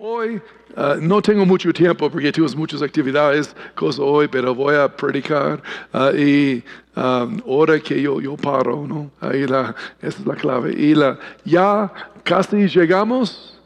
[0.00, 0.40] Hoy
[0.76, 5.60] uh, no tengo mucho tiempo porque tengo muchas actividades, cosas hoy, pero voy a predicar
[5.92, 6.62] uh, y
[6.94, 9.10] um, ahora que yo, yo paro, ¿no?
[9.20, 10.72] Ahí la, esa es la clave.
[10.72, 11.92] Y la, ya
[12.22, 13.58] casi llegamos,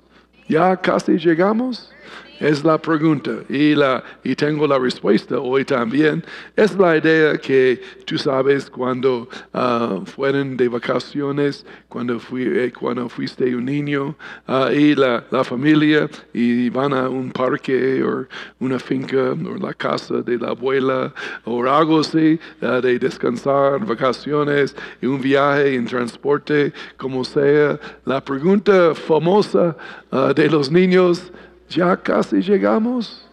[0.49, 1.93] ya casi llegamos.
[2.43, 6.25] Es la pregunta y, la, y tengo la respuesta hoy también.
[6.57, 13.09] Es la idea que tú sabes cuando uh, fueron de vacaciones, cuando, fui, eh, cuando
[13.09, 14.17] fuiste un niño
[14.49, 18.27] uh, y la, la, familia y van a un parque o
[18.59, 24.75] una finca o la casa de la abuela o algo así uh, de descansar, vacaciones
[25.01, 27.79] y un viaje en transporte, como sea.
[28.05, 29.77] La pregunta famosa
[30.35, 31.33] de los niños
[31.69, 33.27] ya casi llegamos,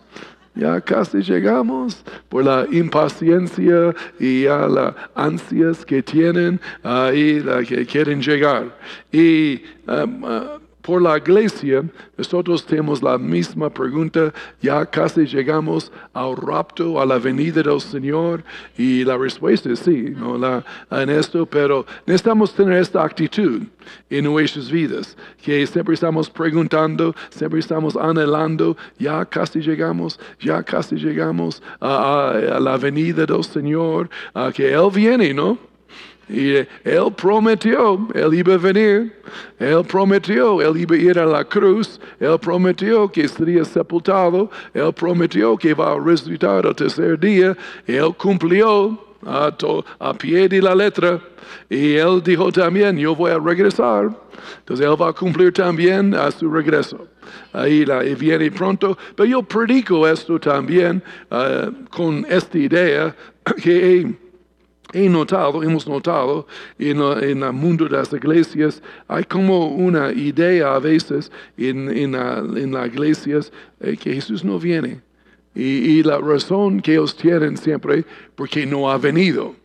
[0.55, 7.85] ya casi llegamos por la impaciencia y a las ansias que tienen ahí, la que
[7.85, 8.75] quieren llegar.
[9.11, 11.83] Y um, uh, por la iglesia,
[12.17, 18.43] nosotros tenemos la misma pregunta, ya casi llegamos al rapto, a la venida del Señor,
[18.75, 20.35] y la respuesta es sí, ¿no?
[20.35, 23.61] la, en esto, pero necesitamos tener esta actitud
[24.09, 30.95] en nuestras vidas, que siempre estamos preguntando, siempre estamos anhelando, ya casi llegamos, ya casi
[30.95, 35.68] llegamos a, a la venida del Señor, a que Él viene, ¿no?
[36.29, 39.11] Y él prometió, él iba a venir,
[39.57, 44.93] él prometió, él iba a ir a la cruz, él prometió que sería sepultado, él
[44.93, 47.57] prometió que iba a resucitar el tercer día,
[47.87, 49.51] él cumplió a,
[49.99, 51.19] a pie de la letra.
[51.67, 54.11] Y él dijo también, yo voy a regresar,
[54.59, 57.07] entonces él va a cumplir también a su regreso.
[57.53, 63.15] Ahí la, y viene pronto, pero yo predico esto también uh, con esta idea
[63.63, 64.15] que
[64.93, 70.79] he notado, hemos notado en, el mundo de las iglesias, hay como una idea a
[70.79, 72.11] veces en, en,
[72.71, 75.01] las iglesias eh, que Jesús no viene.
[75.55, 78.05] Y, la razón que ellos tienen siempre,
[78.35, 79.55] porque no ha venido.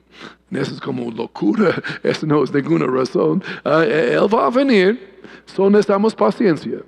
[0.50, 3.42] Eso es como locura, eso no es ninguna razón.
[3.64, 4.98] Ah, eh, él va a venir,
[5.46, 6.80] solo necesitamos paciencia.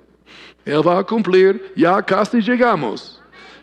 [0.65, 3.16] Él va a cumplir, ya casi llegamos.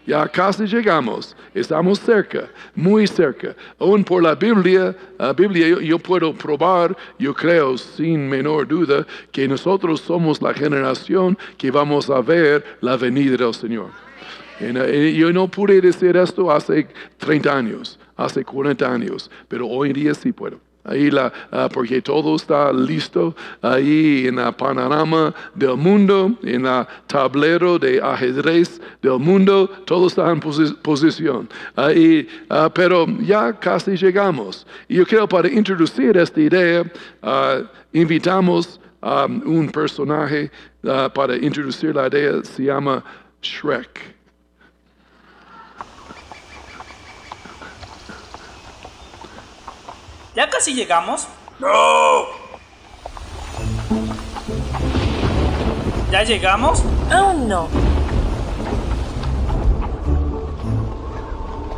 [0.07, 3.57] Ya casi llegamos, estamos cerca, muy cerca.
[3.79, 9.49] Aún por la Biblia, la Biblia yo, puedo probar, yo creo sin menor duda, que
[9.49, 13.89] nosotros somos la generación que vamos a ver la venida del Señor.
[14.61, 16.87] Eh, yo no pude decir esto hace
[17.19, 20.61] 30 años, hace 40 años, pero hoy en día sí puedo.
[20.85, 26.87] Ahí la, ah, porque todo está listo ahí en el panorama del mundo, en el
[27.07, 31.49] tablero de ajedrez del mundo, todo está en posición.
[31.75, 34.67] Ahí, ah, pero ya casi llegamos.
[34.87, 36.85] Y yo creo para introducir esta idea,
[37.23, 37.63] ah,
[37.95, 40.51] invitamos a un personaje
[41.15, 43.03] para introducir la idea, se llama
[43.43, 44.14] Shrek.
[50.35, 51.29] ¿Ya casi llegamos?
[51.61, 52.25] ¡No!
[56.11, 56.83] ¿Ya llegamos?
[57.13, 57.69] Aún no.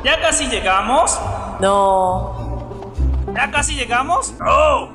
[0.03, 1.21] ¿Ya casi llegamos?
[1.61, 2.93] No.
[3.35, 4.33] ¿Ya casi llegamos?
[4.39, 4.89] ¡No!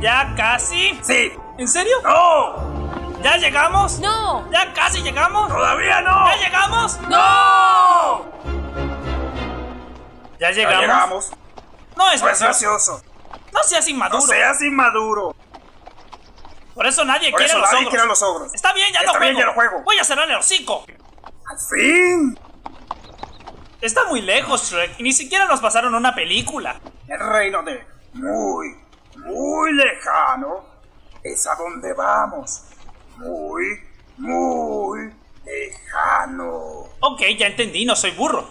[0.00, 0.98] ¿Ya casi?
[1.02, 1.32] Sí.
[1.58, 1.96] ¿En serio?
[2.02, 3.20] ¡No!
[3.22, 3.98] ¿Ya llegamos?
[3.98, 4.50] No.
[4.50, 5.48] ¿Ya casi llegamos?
[5.48, 6.26] ¡Todavía no!
[6.26, 6.98] ¿Ya llegamos?
[7.02, 8.24] ¡No!
[10.40, 10.80] ¿Ya llegamos?
[10.80, 11.30] Ya llegamos.
[11.98, 12.44] No es gracioso.
[12.44, 13.02] gracioso.
[13.52, 14.20] No seas inmaduro.
[14.20, 15.36] No seas inmaduro.
[16.74, 17.90] Por eso nadie Por quiere eso los nadie ogros.
[17.90, 18.54] quiere a los ogros.
[18.54, 19.40] Está bien, ya Está lo bien, juego.
[19.40, 19.82] ya lo juego.
[19.84, 20.84] Voy a cerrarle el hocico.
[21.46, 22.38] ¡Al fin!
[23.80, 26.80] Está muy lejos, Shrek, y ni siquiera nos pasaron una película.
[27.08, 28.76] El reino de muy,
[29.16, 30.64] muy lejano
[31.22, 32.62] es a donde vamos.
[33.16, 33.80] Muy,
[34.18, 35.12] muy
[35.44, 36.84] lejano.
[37.00, 38.48] Ok, ya entendí, no soy burro.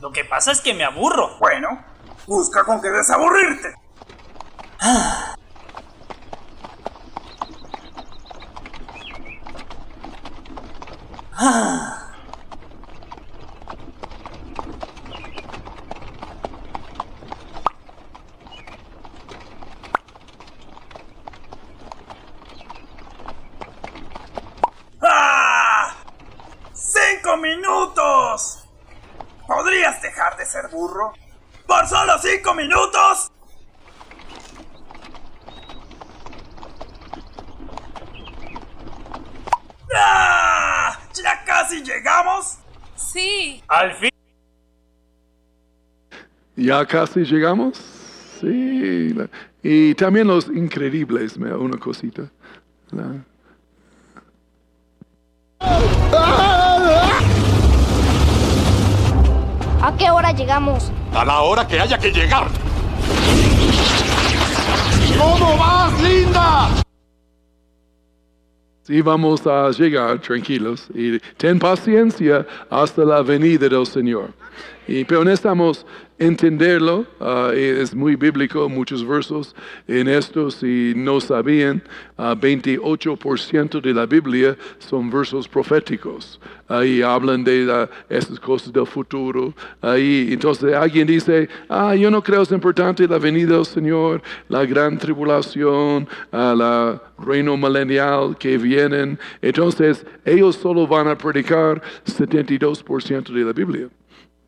[0.00, 1.36] Lo que pasa es que me aburro.
[1.38, 1.84] Bueno,
[2.26, 3.74] busca con qué desaburrirte.
[4.80, 5.34] ¡Ah!
[26.72, 28.68] ¡Cinco minutos!
[29.46, 31.12] ¿Podrías dejar de ser burro?
[31.88, 33.30] solo cinco minutos.
[39.96, 40.98] ¡Ah!
[41.14, 42.58] ¡Ya casi llegamos!
[42.96, 43.62] Sí.
[43.68, 44.10] Al fin.
[46.56, 47.78] Ya casi llegamos.
[48.40, 49.14] Sí.
[49.62, 52.22] Y también los increíbles, me una cosita.
[59.82, 60.92] ¿A qué hora llegamos?
[61.12, 62.48] A la hora que haya que llegar.
[65.18, 66.68] ¿Cómo vas, linda?
[68.82, 74.32] Sí, vamos a llegar tranquilos y ten paciencia hasta la venida del Señor.
[74.86, 75.86] Pero necesitamos
[76.18, 79.54] entenderlo, ah, es muy bíblico, muchos versos
[79.88, 81.82] en esto, si no sabían,
[82.18, 86.38] ah, 28% de la Biblia son versos proféticos.
[86.68, 89.54] Ahí hablan de la- estas cosas del futuro.
[89.80, 94.66] Ahí, entonces alguien dice, ah, yo no creo es importante la venida del Señor, la
[94.66, 99.18] gran tribulación, ah, la reino milenial que vienen.
[99.40, 103.88] Entonces ellos solo van a predicar 72% de la Biblia.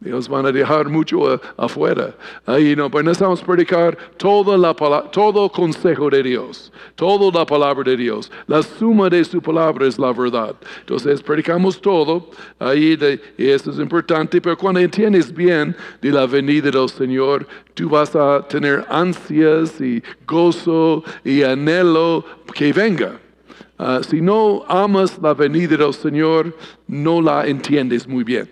[0.05, 2.15] Ellos van a dejar mucho eh, afuera.
[2.47, 4.75] Ahí no, pero necesitamos predicar toda la
[5.11, 8.31] todo consejo de Dios, toda la palabra de Dios.
[8.47, 10.55] La suma de su palabra es la verdad.
[10.81, 12.31] Entonces predicamos todo.
[12.59, 14.41] Ahí de- y eso es importante.
[14.41, 20.03] Pero cuando entiendes bien de la venida del Señor, tú vas a tener ansias y
[20.27, 23.19] gozo y anhelo que venga.
[23.79, 26.57] Ah, si no amas la venida del Señor,
[26.87, 28.49] no la entiendes muy bien.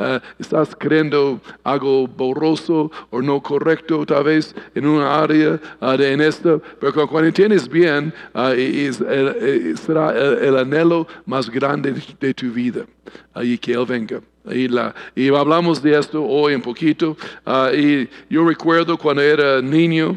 [0.00, 6.12] Ah, estás creyendo algo borroso o no correcto tal vez en una área ah, de
[6.12, 11.50] en esta, pero cu- cuando entiendes bien, ah, es- eh, será el, el anhelo más
[11.50, 12.86] grande de, tu vida,
[13.34, 14.20] ahí que Él venga.
[14.50, 17.16] Y, la, y hablamos de esto hoy un poquito.
[17.76, 20.16] y yo recuerdo cuando era niño,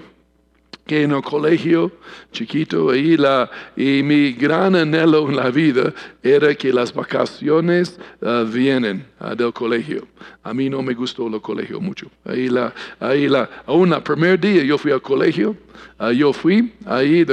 [0.85, 1.91] que en el colegio
[2.31, 5.93] chiquito ahí la, y mi gran anhelo en la vida
[6.23, 10.07] era que las vacaciones ah, vienen ah, del colegio.
[10.43, 12.07] A mí no me gustó el colegio mucho.
[12.25, 15.55] Ahí la, ahí la, aún el primer día yo fui al colegio,
[15.99, 17.25] ah, yo fui ahí,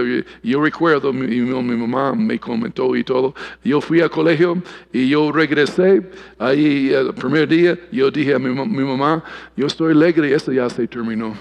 [0.43, 3.35] yo recuerdo, mi, mi- mamá me comentó y todo,
[3.65, 4.62] yo fui al colegio
[4.93, 6.03] y yo regresé
[6.39, 9.25] ahí el primer día, yo dije a mi, mi mamá,
[9.56, 11.35] yo estoy alegre, esto ya se terminó.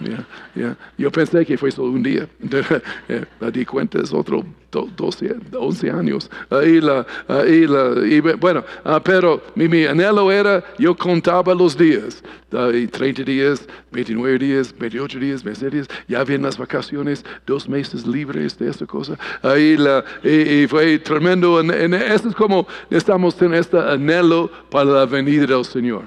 [0.00, 0.76] Ya, ya.
[0.96, 2.26] Yo pensé que fue solo un día.
[3.08, 6.30] Eh, Me di cuenta, es otro do- 12, 11 años.
[6.48, 11.76] Ahí la, ahí la, y bueno, ah, pero mi, mi anhelo era, yo contaba los
[11.76, 12.22] días.
[12.52, 15.88] Ahí 30 días, 29 días, 28 días, 20 días.
[16.08, 19.18] Ya vienen las vacaciones, dos meses libres de esta cosa.
[19.42, 21.60] Ahí la, y, y fue tremendo.
[21.60, 26.04] En, en- es como estamos en este anhelo para la venida del Señor.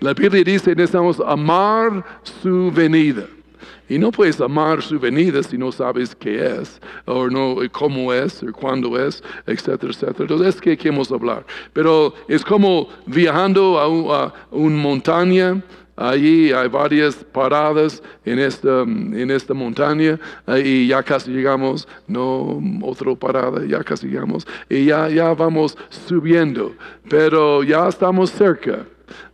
[0.00, 2.04] La Biblia dice necesitamos amar
[2.42, 3.24] su venida.
[3.86, 8.42] Y no puedes amar su venida si no sabes qué es, o no cómo es,
[8.42, 10.16] o cuándo es, etcétera, etcétera.
[10.20, 11.44] Entonces es que queremos hablar.
[11.74, 15.62] Pero es como viajando a, un- una montaña.
[15.96, 20.18] Allí hay varias paradas en esta, en esta montaña
[20.48, 25.78] eh, y ya casi llegamos, no otra parada, ya casi llegamos y ya, ya vamos
[26.08, 26.72] subiendo,
[27.08, 28.84] pero ya estamos cerca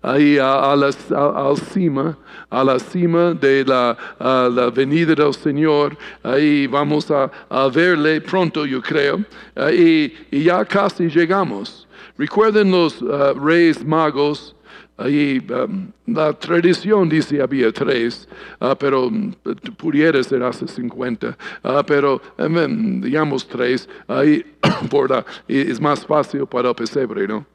[0.03, 2.17] ahí a, a la a- cima,
[2.49, 5.97] a la cima de la, la venida del Señor.
[6.23, 7.31] Ahí vamos a,
[7.69, 9.25] verle pronto, yo creo.
[9.55, 11.87] Ahí, y ya casi llegamos.
[12.19, 14.55] Recuerden los ah, reyes magos.
[15.01, 18.29] Ahí um, la tradición dice había tres,
[18.61, 19.33] ah, pero mm,
[19.79, 24.45] pudiera ser hace 50, ah, pero em, digamos tres, ahí
[25.49, 27.47] y es más fácil para el pesebre, ¿no?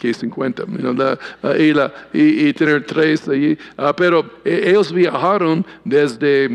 [0.00, 3.28] Que 50, you know, la- ah, y, la- y- y tener tres
[3.76, 6.48] ah, pero eh, ellos viajaron desde...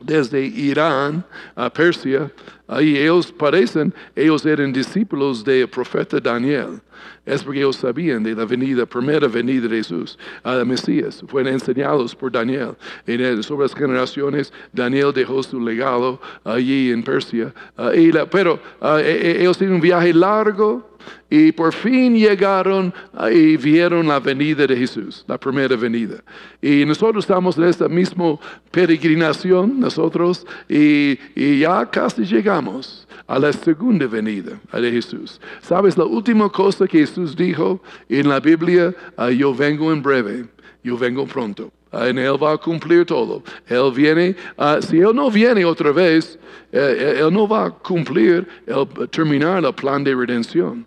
[0.00, 1.24] desde Irán
[1.54, 2.30] a Persia,
[2.68, 6.80] ellos parecen, ellos eran discípulos del profeta Daniel.
[7.24, 11.22] Es porque ellos sabían de la venida, primera venida de Jesús, a Mesías.
[11.26, 12.76] Fueron enseñados por Daniel.
[13.06, 17.52] En sobre las generaciones, Daniel dejó su legado allí en Persia.
[17.76, 17.90] Ah,
[18.30, 20.95] pero ah, e- e- ellos tienen un viaje largo.
[21.28, 22.92] Y por fin llegaron
[23.32, 26.22] y vieron la venida de Jesús, la primera venida.
[26.62, 28.38] Y nosotros estamos en esta misma
[28.70, 31.18] peregrinación, nosotros, y,
[31.58, 35.40] ya casi llegamos a la segunda venida de Jesús.
[35.60, 38.94] ¿Sabes la última cosa que Jesús dijo en la Biblia?
[39.16, 40.46] Ah, yo vengo en breve,
[40.82, 41.72] yo vengo pronto.
[41.92, 43.42] Ah, En Él va a cumplir todo.
[43.66, 46.38] Él viene, ah, si Él no viene otra vez,
[46.72, 50.86] eh, Él no va a cumplir, el, terminar el plan de redención.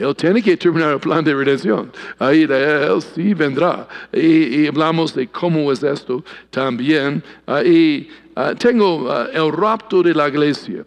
[0.00, 1.92] Él tiene que terminar el plan de redención.
[2.18, 3.86] Ahí Él sí vendrá.
[4.10, 7.22] Y, hablamos de cómo es esto también.
[7.46, 10.84] Ah, y ah, tengo ah, el rapto de la iglesia.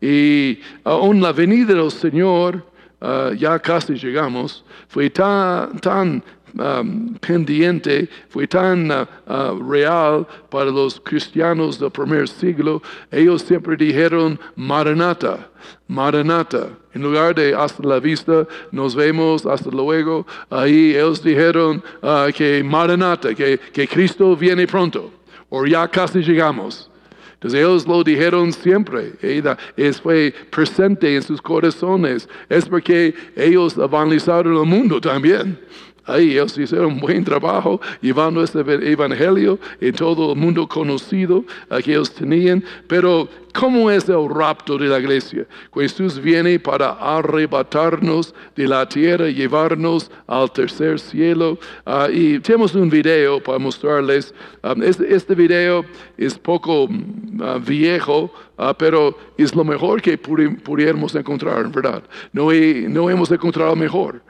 [0.00, 2.64] Y aún la venida del Señor,
[3.00, 6.22] ah, ya casi llegamos, fue tan, tan
[6.58, 13.76] um, pendiente, fue tan uh, uh, real para los cristianos del primer siglo, ellos siempre
[13.76, 15.50] dijeron Maranata,
[15.88, 16.70] Maranata.
[16.94, 22.62] En lugar de hasta la vista, nos vemos, hasta luego, ahí ellos dijeron uh, que
[22.62, 25.10] Maranata, que, que Cristo viene pronto,
[25.48, 26.88] o ya casi llegamos.
[27.42, 29.14] Entonces ellos lo dijeron siempre,
[29.76, 35.58] es fue presente en sus corazones, es porque ellos evangelizaron el mundo también.
[36.04, 41.44] Ahí ellos hicieron un buen trabajo llevando este evangelio en todo el mundo conocido
[41.84, 42.62] que ellos tenían.
[42.88, 45.46] Pero, ¿cómo es el rapto de la iglesia?
[45.74, 51.58] Jesús viene para arrebatarnos de la tierra, llevarnos al tercer cielo.
[51.86, 54.34] Ah, y tenemos un video para mostrarles.
[54.62, 55.84] Ah, este, este, video
[56.16, 56.88] es poco
[57.40, 58.32] ah, viejo,
[58.78, 62.02] pero es lo mejor que pudiéramos encontrar, ¿verdad?
[62.32, 64.22] No, no hemos encontrado mejor.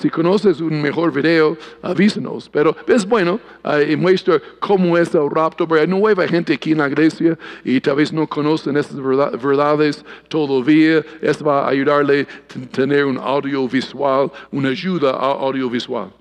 [0.00, 2.48] si conoces un mejor video, avísanos.
[2.48, 5.66] Pero es bueno eh, y muestra cómo es el rapto.
[5.74, 11.04] Hay nueva gente aquí en la iglesia y tal vez no conocen estas verdades todavía.
[11.20, 16.12] Esto va a ayudarle a tener un audiovisual, una ayuda audiovisual.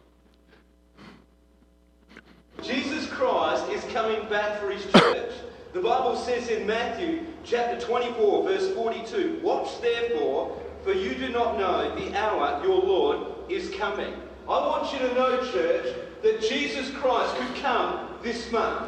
[2.61, 5.31] Jesus Christ is coming back for his church.
[5.73, 11.59] The Bible says in Matthew chapter 24, verse 42 Watch therefore, for you do not
[11.59, 14.13] know the hour your Lord is coming.
[14.47, 18.85] I want you to know, church, that Jesus Christ could come this month,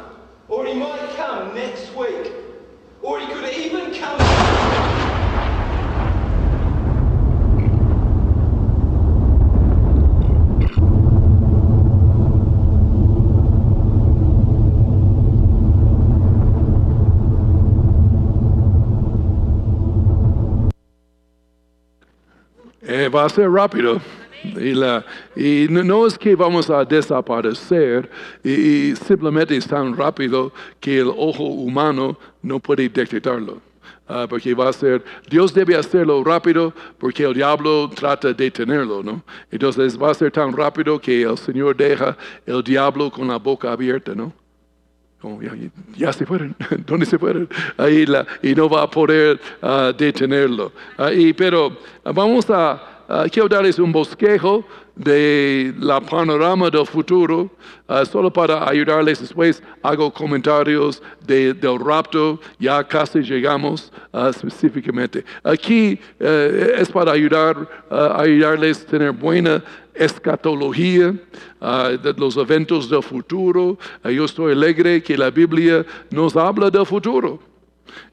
[0.47, 2.31] or he might come next week,
[3.01, 4.17] or he could even come.
[22.83, 23.99] Eh, va a ser rápido.
[24.43, 28.09] Y, la, y no, es que vamos a desaparecer,
[28.43, 33.61] y, simplemente es tan rápido que el ojo humano no puede detectarlo.
[34.09, 39.03] Ah, porque va a ser, Dios debe hacerlo rápido porque el diablo trata de detenerlo,
[39.03, 39.21] ¿no?
[39.51, 42.15] Entonces va a ser tan rápido que el Señor deja
[42.45, 44.31] el diablo con la boca abierta, ¿no?
[45.95, 47.49] ya, se fueron, ¿dónde se fueron?
[47.77, 50.71] Ahí la, y no va a poder ah, detenerlo.
[50.97, 52.96] Ahí, pero vamos a,
[53.31, 54.65] quiero darles un bosquejo
[54.97, 57.49] de la panorama del futuro,
[57.87, 65.23] ah, solo para ayudarles después hago comentarios de, del rapto, ya casi llegamos ah, específicamente.
[65.43, 71.13] Aquí eh, es para ayudar, ayudarles a tener buena escatología,
[71.61, 73.77] ah, de los eventos del futuro.
[74.03, 77.39] Ah, yo estoy alegre que la Biblia nos habla del futuro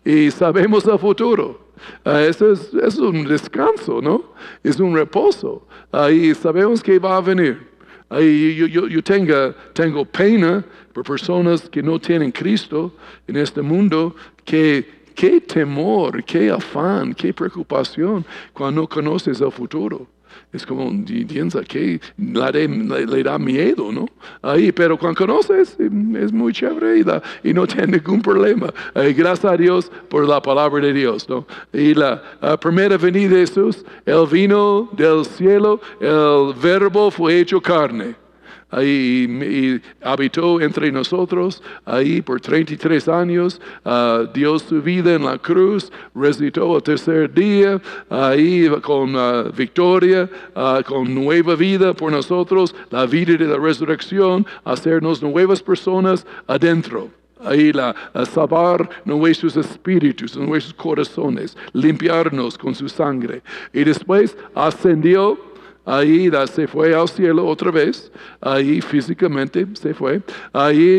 [0.05, 1.64] y sabemos el futuro.
[2.05, 4.33] Uh, eso es, un descanso, ¿no?
[4.62, 5.67] Es un reposo.
[6.11, 7.69] y sabemos que va a venir.
[8.11, 12.95] yo, yo, yo tengo, tengo pena por personas que no tienen Cristo
[13.26, 14.14] en este mundo,
[14.45, 20.07] que qué temor, qué afán, qué preocupación cuando no conoces el futuro.
[20.53, 24.07] Es como, piensa que le, da miedo, ¿no?
[24.43, 27.05] Ahí, pero cuando conoces, es muy chévere
[27.43, 28.73] y, no tiene ningún problema.
[28.95, 31.47] gracias a Dios por la palabra de Dios, ¿no?
[31.73, 32.23] Y la
[32.61, 38.24] primera venida de Jesús, el vino del cielo, el verbo fue hecho carne
[38.71, 45.38] ahí y habitó entre nosotros ahí por 33 años, uh, dio su vida en la
[45.38, 47.80] cruz, resucitó el tercer día,
[48.11, 54.47] ahí con uh, victoria, uh, con nueva vida por nosotros, la vida de la resurrección,
[54.64, 57.11] hacernos nuevas personas adentro
[57.44, 63.42] ahí la, a salvar nuestros espíritus, nuestros corazones, limpiarnos con su sangre.
[63.73, 65.38] Y después ascendió
[65.85, 68.11] Ahí se fue al cielo otra vez,
[68.41, 70.23] ahí físicamente se fue,
[70.53, 70.99] ahí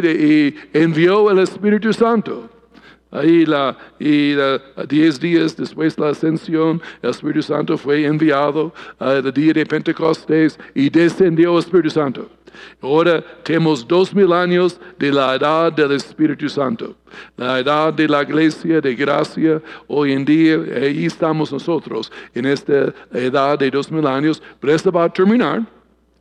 [0.73, 2.49] y envió el Espíritu Santo.
[3.15, 4.35] Ahí la, y
[4.89, 10.59] diez días después de la ascensión, el Espíritu Santo fue enviado el día de Pentecostés
[10.73, 12.29] y descendió el Espíritu Santo.
[12.81, 16.95] Ahora tenemos dos mil años de la edad del Espíritu Santo,
[17.37, 19.61] la edad de la iglesia de gracia.
[19.87, 24.91] Hoy en día, ahí estamos nosotros, en esta edad de dos mil años, pero esto
[24.91, 25.65] va a terminar.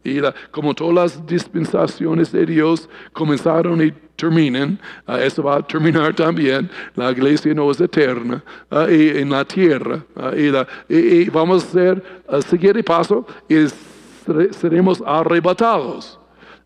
[0.04, 0.20] Y
[0.50, 4.78] como todas las dispensaciones de Dios comenzaron y terminan,
[5.08, 6.70] uh, eso va a terminar también.
[6.94, 10.04] La iglesia no es eterna uh, y en la tierra.
[10.16, 10.34] Uh,
[10.88, 13.66] y, vamos a hacer el siguiente paso y
[14.52, 16.18] seremos arrebatados.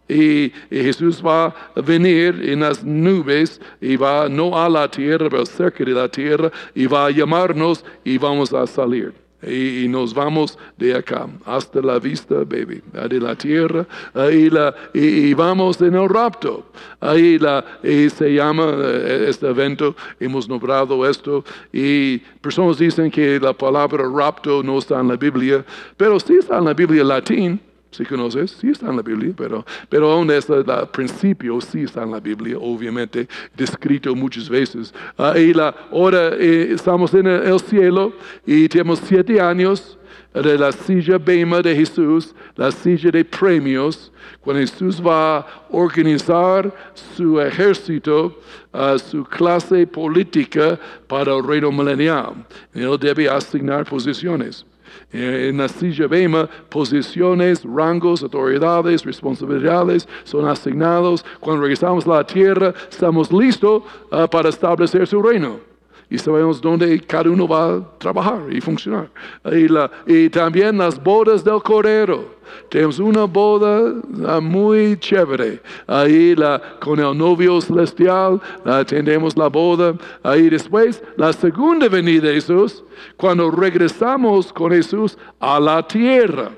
[0.09, 5.45] Y, Jesús va a venir en las nubes y va no a la tierra, pero
[5.45, 9.27] cerca de la tierra y va a llamarnos y vamos a salir.
[9.42, 15.28] Y, nos vamos de acá hasta la vista, baby, de la tierra, ahí la, y,
[15.28, 16.66] y vamos en el rapto.
[17.00, 23.38] Ahí la, y se llama eh, este evento, hemos nombrado esto, y personas dicen que
[23.38, 25.64] la palabra rapto no está en la Biblia,
[25.97, 27.61] pero sí está en la Biblia latín.
[27.90, 32.02] Si conoces, sí está en la Biblia, pero, pero aún es el principio, sí está
[32.02, 33.26] en la Biblia, obviamente,
[33.57, 34.92] descrito muchas veces.
[35.16, 38.12] Ahí la hora, eh, estamos en el cielo
[38.45, 39.99] y tenemos siete años
[40.35, 46.73] de la silla Bema de Jesús, la silla de premios, cuando Jesús va a organizar
[47.16, 48.38] su ejército,
[48.73, 52.35] uh, su clase política para el reino milenial.
[52.75, 54.64] Él debe asignar posiciones.
[55.11, 55.69] En la
[56.09, 61.25] Bema, posiciones, rangos, autoridades, responsabilidades son asignados.
[61.41, 65.69] Cuando regresamos a la tierra, estamos listos uh, para establecer su reino
[66.11, 69.11] y sabemos dónde cada uno va a trabajar y funcionar.
[69.45, 72.38] Y, la, y también las bodas del Cordero.
[72.71, 75.61] Tenemos una boda uh, muy chévere.
[75.87, 78.41] Ahí la, con el novio celestial
[78.87, 79.95] tenemos la boda.
[80.23, 82.83] Ahí después la segunda venida de Jesús,
[83.17, 86.50] cuando regresamos con Jesús a la tierra.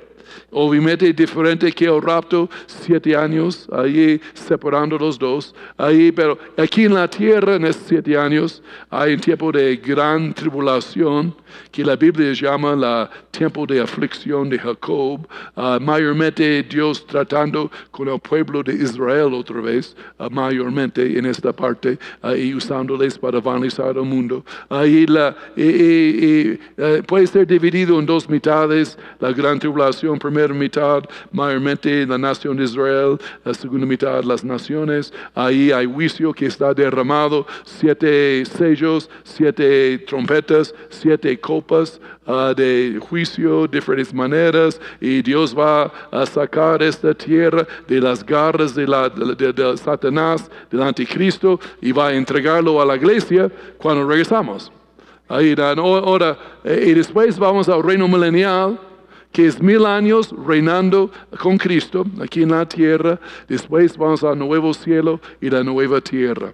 [0.52, 6.94] Obviamente diferente que el rapto, siete años, ahí separando los dos, ahí, pero aquí en
[6.94, 11.34] la tierra, en estos siete años, hay un tiempo de gran tribulación,
[11.70, 15.26] que la Biblia llama la tiempo de aflicción de Jacob,
[15.56, 21.52] uh, mayormente Dios tratando con el pueblo de Israel otra vez, uh, mayormente en esta
[21.52, 24.44] parte, uh, usándoles para evangelizar el mundo.
[24.68, 30.54] Ahí la, y, y, y, puede ser dividido en dos mitades, la gran tribulación, primera
[30.54, 35.12] mitad, mayormente la nación de Israel, la segunda mitad, las naciones.
[35.34, 43.66] Ahí hay juicio que está derramado, siete sellos, siete trompetas, siete copas uh, de juicio,
[43.66, 49.76] diferentes maneras, y Dios va a sacar esta tierra de las garras de, la, de
[49.76, 54.72] Satanás, del anticristo, y va a entregarlo a la iglesia cuando regresamos.
[55.28, 58.80] Ahí, ahora, eh, y después vamos al reino milenial,
[59.32, 63.20] que es mil años reinando con Cristo aquí en la tierra.
[63.48, 66.52] Después vamos al nuevo cielo y la nueva tierra.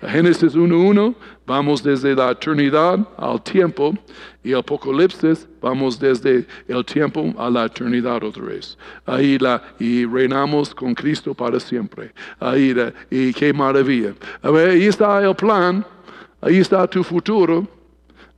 [0.00, 1.14] Génesis 1.1,
[1.46, 3.94] vamos desde la eternidad al tiempo
[4.42, 8.76] y Apocalipsis vamos desde el tiempo a la eternidad otra vez.
[9.06, 12.12] Ahí la, y reinamos con Cristo para siempre.
[12.40, 14.14] Ahí la, y qué maravilla.
[14.42, 15.84] A ver, ahí está el plan,
[16.40, 17.77] ahí está tu futuro.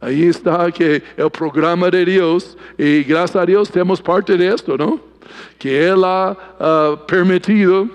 [0.01, 4.77] Ahí está que el programa de Dios, y gracias a Dios tenemos parte de esto,
[4.77, 4.99] ¿no?
[5.59, 7.87] Que Él ha permitido,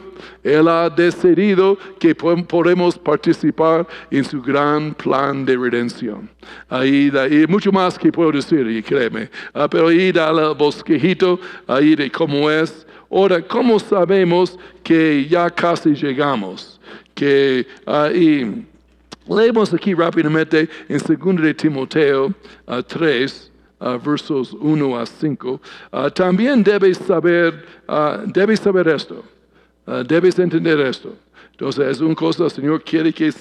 [0.43, 6.29] Él ha decidido que podemos participar en su gran plan de redención.
[6.69, 9.29] Ahí, y mucho más que puedo decir, y créeme.
[9.55, 12.85] Uh, pero ahí da el bosquejito, ahí de cómo es.
[13.09, 16.79] Ahora, ¿cómo sabemos que ya casi llegamos?
[17.15, 18.67] Que ahí...
[19.27, 22.33] Leemos aquí rápidamente en 2 de Timoteo
[22.67, 25.61] uh, 3, uh, versos 1 a 5.
[25.91, 27.65] Uh, también debes saber,
[28.27, 29.23] debes saber esto,
[30.07, 31.15] debes entender esto.
[31.51, 33.33] Entonces es una cosa, el Señor quiere que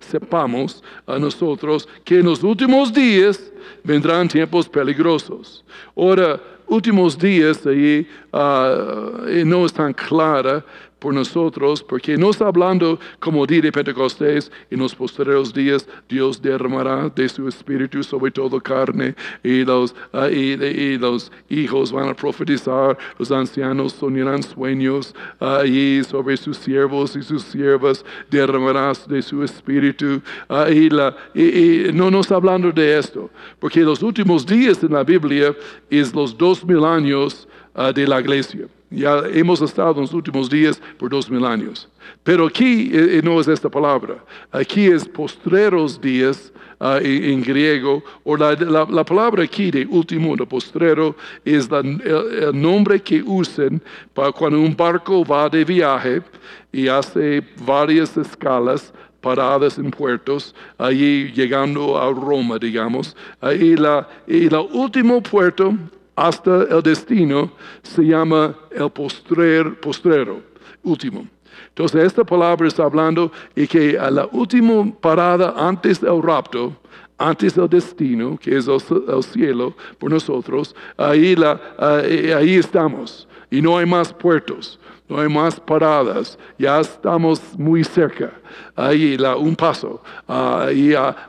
[0.00, 3.52] sepamos a nosotros que en los últimos días
[3.84, 5.64] vendrán tiempos peligrosos.
[5.96, 10.64] Ahora, últimos días ahí no es tan clara,
[11.02, 16.40] por nosotros, porque no está hablando como día de Pentecostés, en los posteriores días Dios
[16.40, 22.14] derramará de su espíritu sobre todo carne y los, uh, y, los hijos van a
[22.14, 29.22] profetizar, los ancianos soñarán sueños uh, y sobre sus siervos y sus siervas derramará de
[29.22, 30.22] su espíritu.
[30.48, 35.02] Uh, y, la, y, no nos hablando de esto, porque los últimos días en la
[35.02, 35.52] Biblia
[35.90, 37.48] es los dos mil años
[37.94, 38.68] de la iglesia.
[38.92, 41.88] Ya hemos estado en los últimos días por dos mil años.
[42.22, 44.24] Pero aquí eh, no es esta palabra.
[44.50, 48.02] Aquí es postreros días uh, en, en, griego.
[48.24, 53.00] O la, la, la, palabra aquí de último, de postrero, es la, el, el, nombre
[53.00, 53.80] que usan
[54.14, 56.22] para cuando un barco va de viaje
[56.70, 63.16] y hace varias escalas paradas en puertos, allí llegando a Roma, digamos.
[63.58, 65.74] Y la, y el último puerto
[66.14, 70.42] hasta el destino se llama el postrer, postrero,
[70.82, 71.26] último.
[71.68, 76.76] Entonces esta palabra está hablando y que a la última parada antes del rapto
[77.18, 83.28] antes del destino, que es el, el cielo por nosotros, ahí, la, ahí estamos.
[83.50, 84.80] Y no hay más puertos,
[85.12, 88.32] no hay más paradas, ya estamos muy cerca.
[88.74, 90.02] Ahí la, un paso.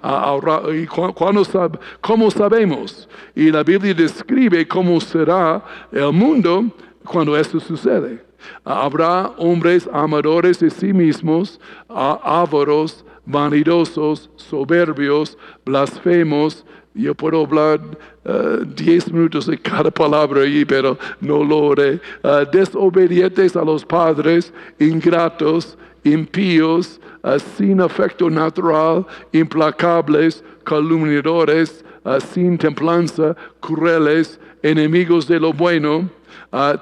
[0.02, 0.74] ahorrar.
[0.76, 3.08] y cu- cuando sab- ¿Cómo sabemos?
[3.36, 6.66] Y la Biblia describe cómo será el mundo
[7.06, 8.24] cuando esto sucede.
[8.64, 16.66] Habrá hombres amadores de sí mismos, ávaros, vanidosos, soberbios, blasfemos.
[16.96, 17.80] Yo puedo hablar
[18.24, 22.00] eh, 10 minutos de cada palabra ahí, pero no lo haré.
[22.24, 32.60] Eh, desobedientes a los padres, ingratos, impíos, eh, sin afecto natural, implacables, calumniadores, eh, sin
[32.60, 36.10] templanza, crueles, enemigos de lo bueno,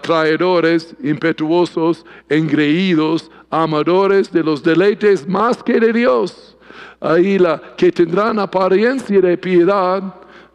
[0.01, 6.57] traidores, impetuosos, engreídos, amadores de los deleites más que de Dios.
[7.01, 10.01] Ahí la que tendrán apariencia de piedad,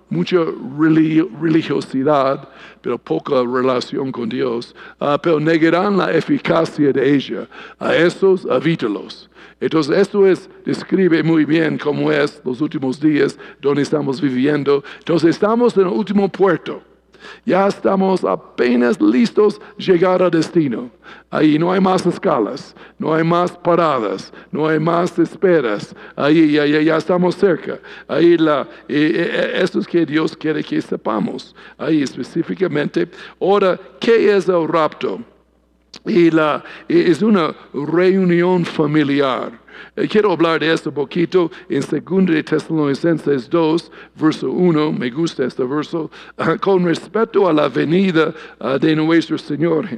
[0.09, 0.37] mucha
[0.79, 2.49] reli- religiosidad,
[2.81, 7.49] pero poca relación con Dios, ah, pero negarán la eficacia de ella.
[7.81, 9.29] A esos evítalos.
[9.61, 14.85] Entonces, esto es, describe muy bien cómo es los últimos días donde estamos viviendo.
[14.99, 16.81] Entonces, estamos en el último puerto.
[17.45, 20.91] Ya estamos apenas listos llegar al destino.
[21.31, 25.95] Ahí no hay más escalas, no hay más paradas, no hay más esperas.
[26.15, 27.79] Ahí ya, ya, ya estamos cerca.
[28.09, 31.55] Ahí la, eh, eh, esto es que Dios quiere que sepamos.
[31.79, 33.09] Ahí específicamente.
[33.41, 35.21] Ahora, ¿qué es el rapto?
[36.05, 39.53] y la, es una reunión familiar.
[39.97, 45.11] Eh, Quiero hablar de esto un poquito en 2 de Tesalonicenses 2, verso 1, me
[45.11, 49.89] gusta este verso, ah, con respecto a la venida ah, de nuestro Señor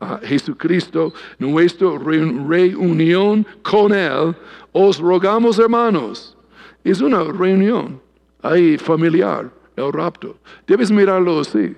[0.00, 4.34] ah, Jesucristo, nuestra reun- reunión con Él,
[4.72, 6.36] os rogamos hermanos,
[6.82, 8.00] es una reunión
[8.42, 10.36] ahí familiar, el rapto.
[10.66, 11.74] Debes mirarlo así.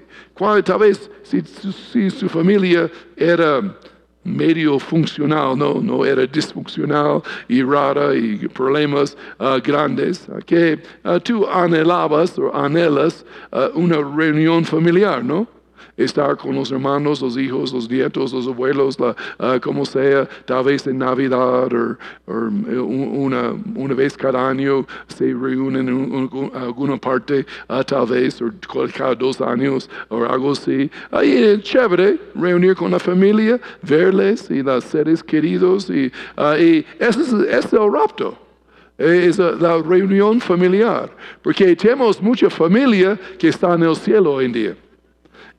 [0.65, 3.75] Tal vez si, si su familia era
[4.27, 11.47] medio funcional, no, no era disfuncional y rara y problemas ah, grandes, que ah, tú
[11.47, 15.56] anhelabas o anhelas ah, una reunión familiar, ¿no?
[15.97, 20.65] Estar con los hermanos, los hijos, los nietos, los abuelos, la, ah, como sea, tal
[20.65, 21.97] vez en Navidad o
[22.29, 27.83] eh, un- una, una vez cada año se reúnen en un- un- alguna parte, ah,
[27.83, 28.51] tal vez, o
[28.97, 30.91] cada dos años o algo así.
[31.11, 36.85] Ahí es chévere reunir con la familia, verles y los seres queridos y, ah, y
[36.99, 38.37] ese es, es el rapto.
[38.99, 41.11] Es la reunión familiar,
[41.43, 44.77] porque tenemos mucha familia que está en el cielo hoy en día.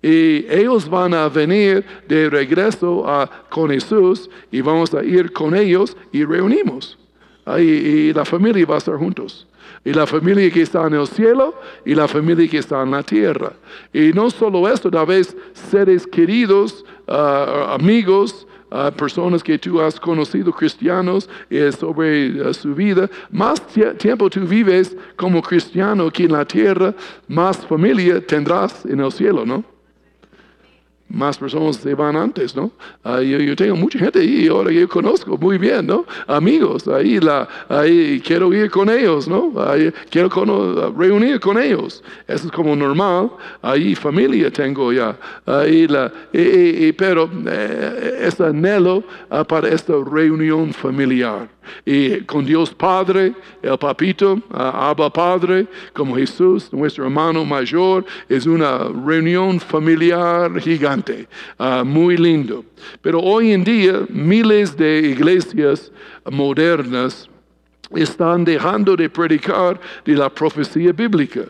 [0.07, 3.03] Y ellos van a venir de regreso
[3.49, 6.97] con Jesús y vamos a ir con ellos y reunimos.
[7.59, 9.47] Y la familia va a estar juntos.
[9.83, 13.03] Y la familia que está en el cielo y la familia que está en la
[13.03, 13.51] tierra.
[13.93, 15.35] Y no solo esto, tal vez
[15.71, 22.73] seres queridos, ah, amigos, ah, personas que tú has conocido, cristianos, eh, sobre ah, su
[22.75, 23.09] vida.
[23.31, 26.93] Más tie- tiempo tú vives como cristiano aquí en la tierra,
[27.27, 29.63] más familia tendrás en el cielo, ¿no?
[31.09, 32.71] Más personas se van antes, ¿no?
[33.03, 36.05] Ah, yo, tengo mucha gente ahí ahora yo conozco muy bien, ¿no?
[36.27, 39.53] Amigos, ahí, la, ahí quiero ir con ellos, ¿no?
[39.61, 42.03] Ahí quiero cono- reunir con ellos.
[42.27, 43.31] Eso es como normal.
[43.61, 45.17] Ahí familia tengo ya.
[45.45, 46.11] Ahí la,
[46.97, 51.47] pero eh, es anhelo ah, para esta reunión familiar.
[51.85, 58.89] Y con Dios Padre, el papito, Abba Padre, como Jesús, nuestro hermano mayor, es una
[59.05, 61.27] reunión familiar gigante,
[61.57, 62.63] ah, muy lindo.
[63.01, 65.91] Pero hoy en día, miles de iglesias
[66.29, 67.29] modernas
[67.95, 71.41] están dejando de predicar de la profecía bíblica.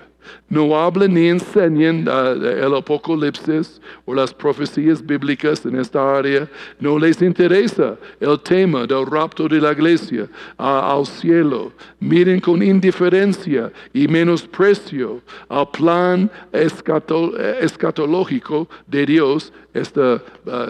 [0.49, 6.47] No hablan ni enseñan el apocalipsis o las profecías bíblicas en esta área.
[6.79, 11.73] No les interesa el tema del rapto de la iglesia al cielo.
[11.99, 20.19] Miren con indiferencia y menosprecio al plan escato- eh, escatológico de Dios este,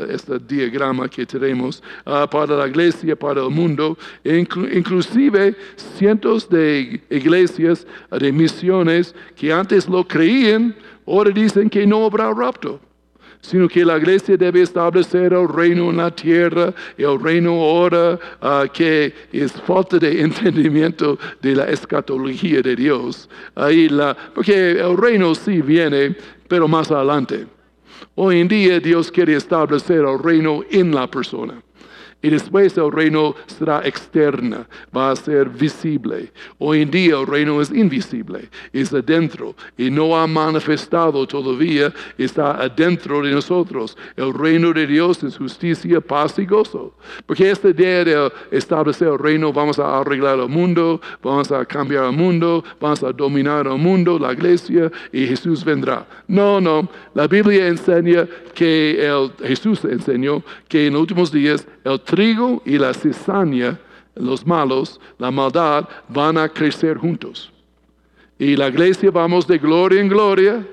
[0.10, 5.56] este diagrama que tenemos ah, para la iglesia, para el mundo, inclu- inclusive
[5.98, 7.88] cientos de iglesias
[8.20, 10.74] de misiones que antes lo creían,
[11.06, 12.80] ahora dicen que no habrá rapto
[13.40, 18.66] sino que la iglesia debe establecer el reino en la tierra, el reino ahora ah,
[18.74, 23.30] que es falta de entendimiento de la escatología de Dios.
[23.56, 26.16] Ahí la, porque el reino sí viene,
[26.48, 27.48] pero más adelante.
[28.16, 31.62] Hoy en día Dios quiere establecer el reino en la persona.
[32.20, 36.32] Y después el reino será externa, va a ser visible.
[36.58, 42.60] Hoy en día el reino es invisible, es adentro y no ha manifestado todavía, está
[42.60, 43.96] adentro de nosotros.
[44.16, 46.96] El reino de Dios es justicia, paz y gozo.
[47.28, 52.06] Porque esta idea de establecer el reino, vamos a arreglar el mundo, vamos a cambiar
[52.06, 56.08] el mundo, vamos a dominar el mundo, la iglesia, y Jesús vendrá.
[56.28, 62.02] No, no, la Biblia enseña que el, Jesús enseñó que en los últimos días el
[62.02, 63.80] trigo y la cizaña,
[64.16, 67.52] los malos, la maldad, van a crecer juntos.
[68.38, 70.68] Y la iglesia vamos de gloria en gloria,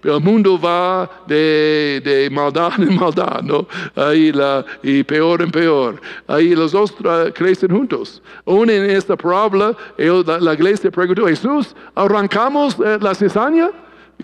[0.00, 3.66] pero el mundo va de, de maldad en maldad, ¿no?
[3.94, 6.00] Ahí la, y peor en peor.
[6.26, 6.94] Ahí los dos
[7.34, 8.22] crecen juntos.
[8.46, 13.70] Aún en esta parábola, la, la iglesia preguntó, Jesús, ¿arrancamos eh, la cizaña?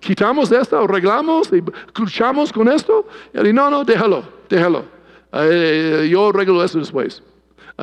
[0.00, 0.78] ¿Quitamos esto?
[0.78, 1.50] ¿Arreglamos?
[1.52, 1.62] ¿Y
[1.98, 3.06] ¿Luchamos con esto?
[3.34, 4.97] Y él dijo, no, no, déjalo, déjalo.
[5.32, 7.22] Eh, yo arreglo eso después.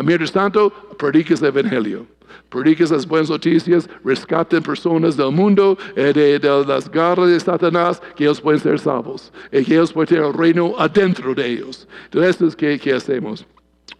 [0.03, 2.05] Mientras tanto, prediques el Evangelio.
[2.49, 8.25] Prediques las buenas noticias, rescaten personas del mundo, eh, de, las garras de Satanás, que
[8.25, 11.87] ellos pueden ser salvos, y que ellos pueden tener el reino adentro de ellos.
[12.05, 13.45] Entonces, esto es que, hacemos.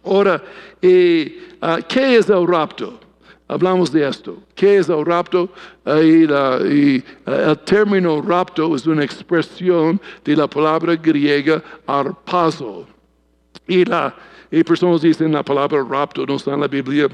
[0.04, 0.42] Ahora,
[0.80, 3.00] eh, ah, ¿qué es el rapto?
[3.48, 4.38] Hablamos de esto.
[4.54, 5.50] ¿Qué es el rapto?
[5.84, 12.86] Ah, el término rapto es una expresión de la palabra griega arpazo.
[13.66, 14.14] Y, la,
[14.50, 17.08] y personas dicen la palabra rapto no está en la Biblia.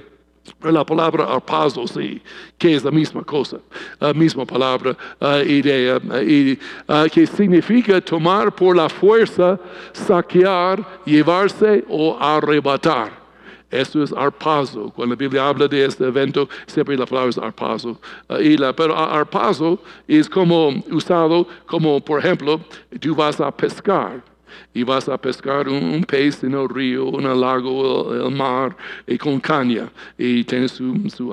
[0.59, 2.21] Pero la palabra arpazo sí,
[2.59, 3.59] que es la misma cosa,
[4.01, 9.59] la misma palabra, ah, idea, ah, y, ah, que significa tomar por la fuerza,
[9.93, 13.23] saquear, llevarse o arrebatar.
[13.71, 14.91] Eso es arpazo.
[14.91, 17.99] Cuando la Biblia habla de este evento, siempre la palabra es arpazo.
[18.41, 22.61] Y la, pero arpazo es como usado como, por ejemplo,
[23.01, 24.32] tú vas a pescar
[24.75, 28.77] y vas a pescar un, un pez en el río, el lago, el, el mar,
[29.07, 29.91] y con caña.
[30.17, 31.33] Y tienes su, su,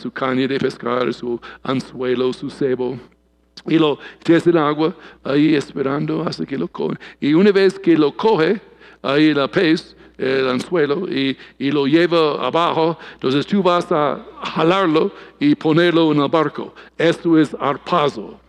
[0.00, 2.98] su caña de pescar, su anzuelo, su cebo.
[3.66, 6.96] Y lo tienes en agua ahí esperando hasta que lo coge.
[7.20, 8.60] Y una vez que lo coge,
[9.02, 15.12] ahí el pez, el anzuelo, y, y lo lleva abajo, entonces tú vas a jalarlo
[15.38, 16.74] y ponerlo en el barco.
[16.96, 18.40] Esto es arpazo.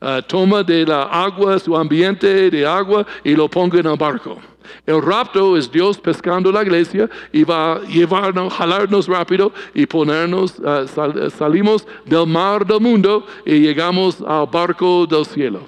[0.00, 4.38] Ah, toma de la agua, su ambiente de agua, y lo ponga en el barco.
[4.86, 10.54] El rapto es Dios pescando la iglesia y va a llevarnos, jalarnos rápido y ponernos,
[10.64, 15.60] ah, sal- salimos del mar del mundo y llegamos al barco del cielo.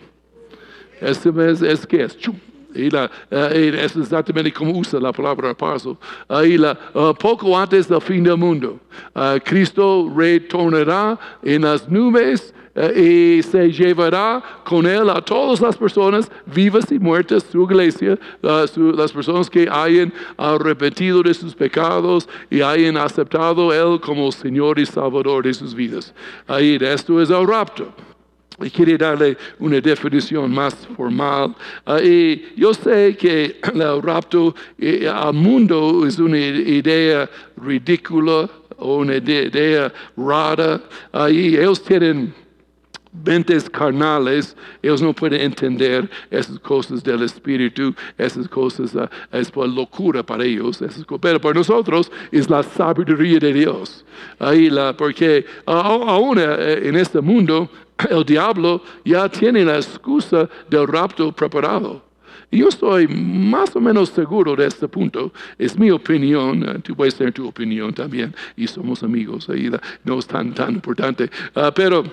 [1.01, 2.17] Este es, es que es.
[2.19, 2.37] chum.
[2.75, 5.97] Y la, eh, y es exactamente como usa la palabra paso.
[6.29, 8.79] Ahí la, ah, poco antes del fin del mundo,
[9.15, 15.77] ah, Cristo retornará en las nubes eh, y se llevará con él a todas las
[15.77, 22.61] personas vivas y muertas, su iglesia, las personas que hayan arrepentido de sus pecados y
[22.61, 26.13] hayan aceptado él como Señor y Salvador de sus vidas.
[26.47, 27.89] Ahí esto es el rapto.
[28.63, 31.55] Y quiere darle una definición más formal.
[31.85, 39.17] Ah, y yo sé que el rapto eh, al mundo es una idea ridícula una
[39.17, 40.81] ide- idea rara.
[41.13, 42.35] Ahí ellos tienen
[43.25, 49.69] mentes carnales, ellos no pueden entender esas cosas del espíritu, esas cosas ah, es por
[49.69, 54.05] locura para ellos, esas pero para nosotros es la sabiduría de Dios.
[54.39, 57.69] Ahí la, porque aún eh, en este mundo
[58.11, 62.07] el diablo ya tiene la excusa del rapto preparado.
[62.51, 65.33] Yo estoy más o menos seguro de este punto.
[65.59, 66.63] Es mi opinión.
[66.63, 68.35] eh, tú puedes tener tu opinión también.
[68.57, 69.49] Y somos amigos.
[69.51, 69.71] Ahí
[70.05, 71.29] no es tan, tan importante.
[71.55, 72.05] Ah, pero,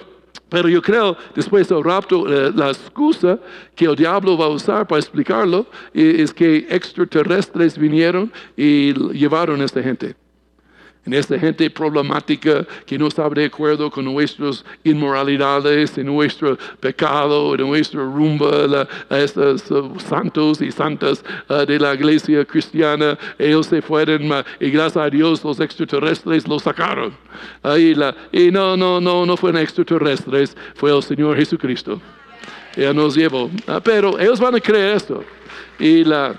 [0.54, 3.40] pero yo creo, después del rapto, eh, la excusa
[3.76, 9.62] que el diablo va a usar para explicarlo eh, es que extraterrestres vinieron y llevaron
[9.62, 10.16] a esta gente
[11.06, 17.54] en esta gente problemática que no está de acuerdo con nuestras inmoralidades, en nuestro pecado,
[17.56, 23.68] en nuestra rumba, a estos uh, santos y santas uh, de la iglesia cristiana, ellos
[23.68, 27.14] se fueron uh, y gracias a Dios los extraterrestres los sacaron.
[27.62, 32.02] Ahí la, y no, no, no, no fueron extraterrestres, fue el Señor Jesucristo.
[32.76, 33.52] Él nos llevó.
[33.68, 35.24] Ah, pero ellos van a creer esto.
[35.80, 36.36] Y la,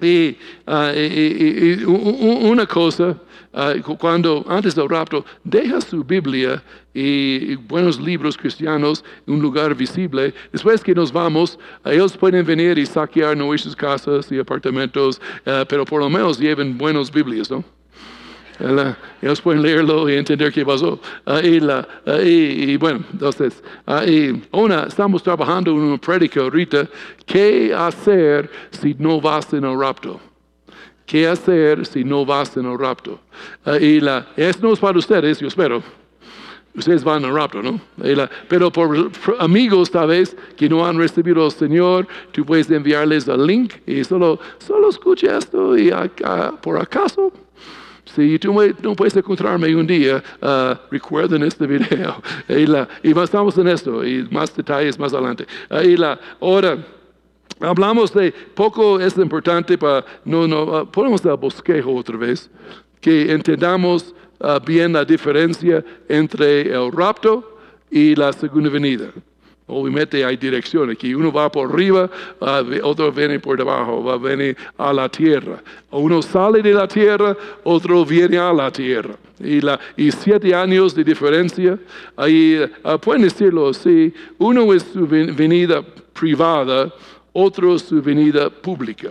[0.00, 0.92] y, ah,
[1.86, 3.16] una cosa,
[3.52, 6.62] ah, cu- cuando antes del rapto, deja su Biblia
[6.94, 10.32] y, buenos libros cristianos en un lugar visible.
[10.52, 15.20] Después que nos vamos, ah, ellos pueden venir y saquear nuestras casas y apartamentos,
[15.68, 17.62] pero por lo menos lleven buenos Biblias, ¿no?
[18.58, 20.98] La- ellos pueden leerlo y entender qué pasó.
[21.26, 25.98] Ah, y, la- ah, y- y bueno, entonces, ah, y una, estamos trabajando en una
[25.98, 26.88] prédica ahorita.
[27.26, 30.20] ¿Qué hacer si no vas en el rapto?
[31.04, 33.20] ¿Qué hacer si no vas en el rapto?
[33.64, 35.82] Ah, y la, esto no es para ustedes, yo espero.
[36.74, 37.80] Ustedes van al rapto, ¿no?
[38.48, 43.46] Pero por, amigos, tal vez, que no han recibido al Señor, tú puedes enviarles el
[43.46, 47.32] link y solo, solo escucha esto y acá, por acaso,
[48.14, 52.22] si tú no puedes encontrarme un día, ah, recuerden este video.
[52.48, 53.12] Y, la, y
[53.58, 55.46] en esto y más detalles más adelante.
[55.84, 56.78] Y la, ahora,
[57.60, 60.88] hablamos de poco es importante para, no, no,
[61.32, 62.48] el bosquejo otra vez,
[63.00, 67.58] que entendamos ah, bien la diferencia entre el rapto
[67.90, 69.10] y la segunda venida.
[69.68, 72.08] Obviamente hay direcciones, que uno va por arriba,
[72.40, 75.60] ah, otro viene por debajo, va a venir a la tierra.
[75.90, 79.16] Uno sale de la tierra, otro viene a la tierra.
[79.40, 81.78] Y, siete años de diferencia,
[82.16, 86.92] ahí ah, pueden decirlo así, uno es su ven- venida privada,
[87.32, 89.10] otro su venida pública.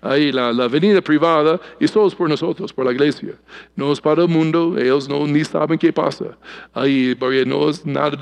[0.00, 3.34] Ahí la, la venida privada y solo es por nosotros, por la iglesia.
[3.74, 6.36] No es para el mundo, ellos no ni saben qué pasa.
[6.74, 8.18] Ahí, porque no es nada,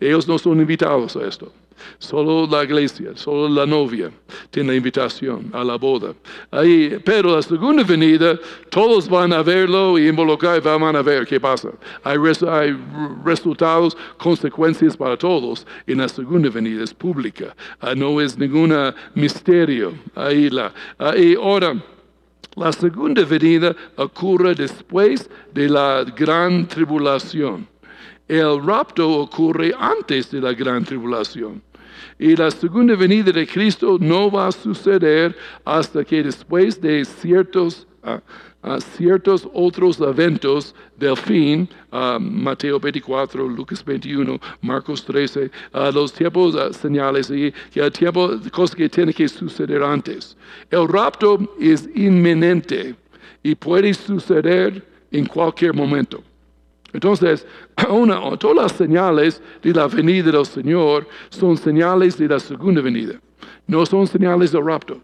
[0.00, 1.52] ellos no son invitados a esto.
[1.98, 4.10] Solo la iglesia, solo la novia
[4.50, 6.14] tiene la invitación a la boda.
[6.50, 8.38] Ahí, pero la segunda venida,
[8.70, 11.70] todos van a verlo y involucrar, van a ver qué pasa.
[12.02, 12.18] Hay,
[13.24, 15.66] resultados, consecuencias para todos.
[15.86, 18.72] En la segunda venida es pública, Ah, no es ningún
[19.14, 19.92] misterio.
[20.14, 21.74] Ahí la, ahí ahora.
[22.56, 27.68] La segunda venida ocurre después de la gran tribulación.
[28.28, 31.62] El rapto ocurre antes de la gran tribulación.
[32.18, 37.86] Y la segunda venida de Cristo no va a suceder hasta que después de ciertos,
[38.02, 38.20] ah,
[38.62, 46.10] ah, ciertos otros eventos del fin, ah, Mateo 24, Lucas 21, Marcos 13, ah, los
[46.10, 50.38] tiempos señales y el tiempo, cosas que tienen que suceder antes.
[50.70, 52.94] El rapto es inminente
[53.42, 56.22] y puede suceder en cualquier momento.
[56.96, 57.46] Entonces,
[57.90, 63.20] una, todas las señales de la venida del Señor son señales de la segunda venida,
[63.66, 64.98] no son señales del rapto.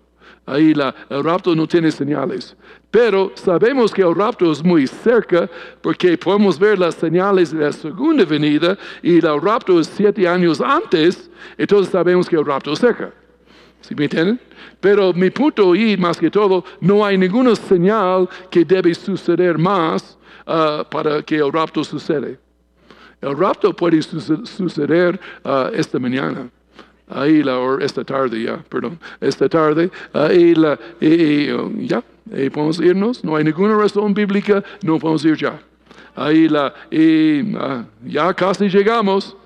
[0.46, 2.56] Ahí la, el rapto no tiene señales.
[2.90, 5.48] Pero sabemos que el rapto es muy cerca
[5.82, 10.60] porque podemos ver las señales de la segunda venida y el rapto es siete años
[10.62, 13.12] antes, entonces sabemos que el rapto es cerca.
[13.82, 14.40] ¿Sí me entienden?
[14.80, 20.18] Pero mi punto y más que todo, no hay ninguna señal que debe suceder más
[20.46, 22.38] ah, para que el rapto sucede.
[23.20, 26.48] El rapto puede suce- suceder ah, esta mañana.
[27.08, 32.02] Ahí la, o esta tarde ya, perdón, esta tarde, ahí la, y, uh, ya,
[32.34, 35.60] y podemos irnos, no hay ninguna razón bíblica, no podemos ir ya.
[36.16, 39.36] Ahí la, y ah, ya casi llegamos,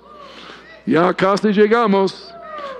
[0.85, 2.33] ya casi llegamos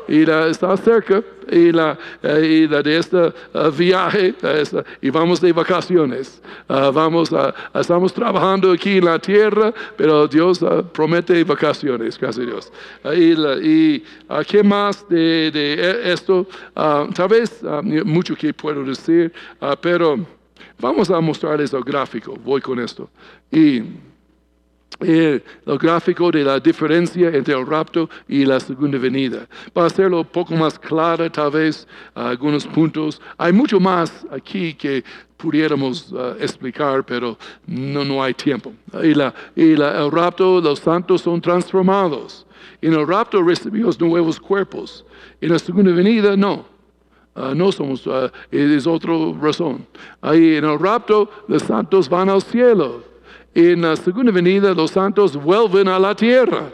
[0.08, 5.10] y la, está cerca y la, eh, y de este eh, viaje eh, esta- y
[5.10, 6.42] vamos de vacaciones.
[6.68, 7.30] Ah, vamos
[7.74, 12.72] estamos trabajando aquí en la tierra, pero Dios ah, promete vacaciones, gracias a Dios.
[13.04, 14.04] Ah, y
[14.48, 17.62] qué más de, de e- esto, tal vez
[18.06, 19.32] mucho que puedo decir,
[19.82, 20.18] pero
[20.80, 23.10] vamos a mostrarles el gráfico, voy con esto.
[23.52, 23.82] Y
[25.00, 29.48] el, el gráfico de la diferencia entre el rapto y la segunda venida.
[29.74, 33.22] Para hacerlo un poco más claro, tal vez, algunos puntos.
[33.38, 35.04] Hay mucho más aquí que
[35.38, 38.74] pudiéramos ah, explicar, pero no, no hay tiempo.
[39.04, 42.46] Y, la, y la- el rapto, los santos son transformados.
[42.82, 45.06] En el rapto recibimos nuevos cuerpos.
[45.42, 46.66] En la segunda venida, no.
[47.36, 49.86] Ah, no somos, ah, es otra razón.
[50.22, 53.04] Ahí en el rapto, los santos van al cielo.
[53.60, 56.70] En la segunda venida, los santos vuelven a la tierra.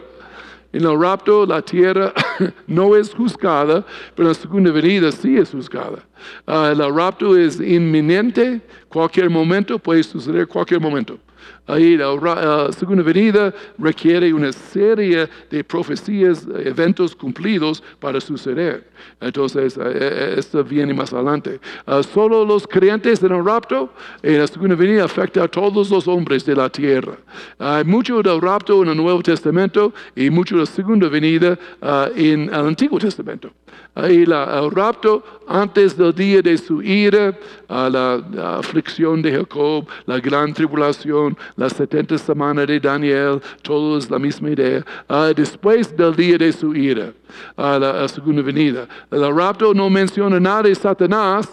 [0.70, 2.12] En el rapto, la tierra
[2.66, 3.82] no es juzgada,
[4.14, 6.04] pero la segunda venida sí es juzgada.
[6.46, 11.18] Ah, el rapto es inminente, cualquier momento, puede suceder cualquier momento.
[11.66, 18.86] Ra- ah, segunda venida requiere una serie de profecías, eventos cumplidos para suceder.
[19.20, 21.60] Entonces, eh, eh, esto viene más adelante.
[21.86, 26.06] Ah, solo los creyentes en el rapto, en la segunda venida, afecta a todos los
[26.06, 27.16] hombres de la tierra.
[27.58, 32.08] Hay mucho del rapto en el Nuevo Testamento y mucho de la segunda venida ah,
[32.14, 33.50] en el Antiguo Testamento.
[33.96, 39.86] Ahí la, el rapto antes del día de su ira, a la, aflicción de Jacob,
[40.06, 44.84] la gran tribulación, las 70 semanas de Daniel, todo es la misma idea.
[45.08, 47.12] Ah, después del día de su ira,
[47.56, 48.88] a la, segunda venida.
[49.12, 51.48] El rapto no menciona nada de Satanás,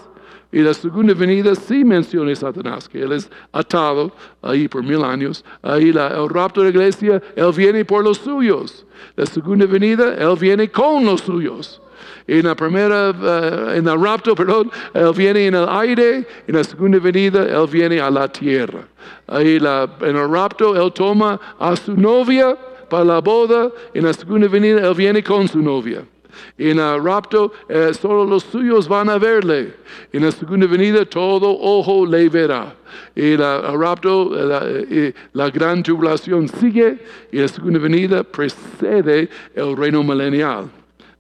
[0.52, 4.12] y la segunda venida sí menciona a Satanás, que él es atado
[4.42, 5.46] ahí por mil años.
[5.62, 8.86] Ahí el rapto de la iglesia, él viene por los suyos.
[9.16, 11.81] La segunda venida, él viene con los suyos.
[12.28, 16.28] En la primera, eh, en el rapto, perdón, Él viene en el aire.
[16.48, 18.88] En la segunda venida, Él viene a la tierra.
[19.28, 22.58] Ahí la, en el rapto, Él toma a su novia
[22.90, 23.72] para la boda.
[23.94, 26.04] En la segunda venida, Él viene con su novia.
[26.58, 29.74] En el rapto, eh, solo los suyos van a verle.
[30.12, 32.76] En la segunda venida, todo ojo le verá.
[33.16, 37.00] Y el rapto, eh, la, eh, la, gran tribulación sigue.
[37.32, 40.70] Y la segunda venida precede el reino milenial.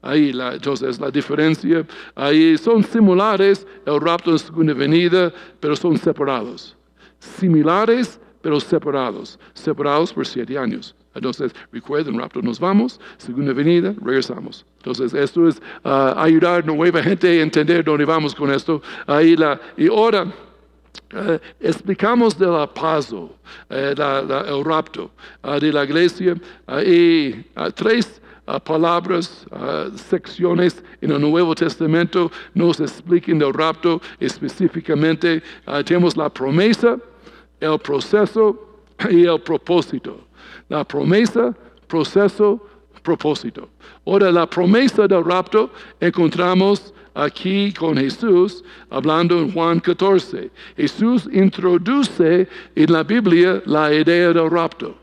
[0.01, 1.85] Ahí, la, entonces, la diferencia,
[2.15, 6.75] ahí son similares el rapto en segunda venida, pero son separados.
[7.19, 9.39] Similares, pero separados.
[9.53, 10.95] Separados por siete años.
[11.13, 14.65] Entonces, recuerden, rapto nos vamos, segunda venida, regresamos.
[14.77, 18.81] Entonces, esto es uh, ayudar a nueva gente a entender dónde vamos con esto.
[19.05, 23.35] Ahí la, y ahora, uh, explicamos del paso,
[23.69, 25.11] uh, el rapto
[25.43, 26.35] uh, de la iglesia
[26.85, 27.35] y
[27.75, 28.21] tres
[28.63, 29.45] palabras,
[29.95, 35.41] secciones en el Nuevo Testamento nos explican del rapto específicamente.
[35.85, 36.97] tenemos la promesa,
[37.59, 40.21] el proceso y el propósito.
[40.69, 41.55] La promesa,
[41.87, 42.65] proceso,
[43.01, 43.69] propósito.
[44.05, 45.69] Ahora, la promesa del rapto
[45.99, 50.49] encontramos aquí con Jesús, hablando en Juan 14.
[50.77, 54.95] Jesús introduce en la Biblia la idea del rapto.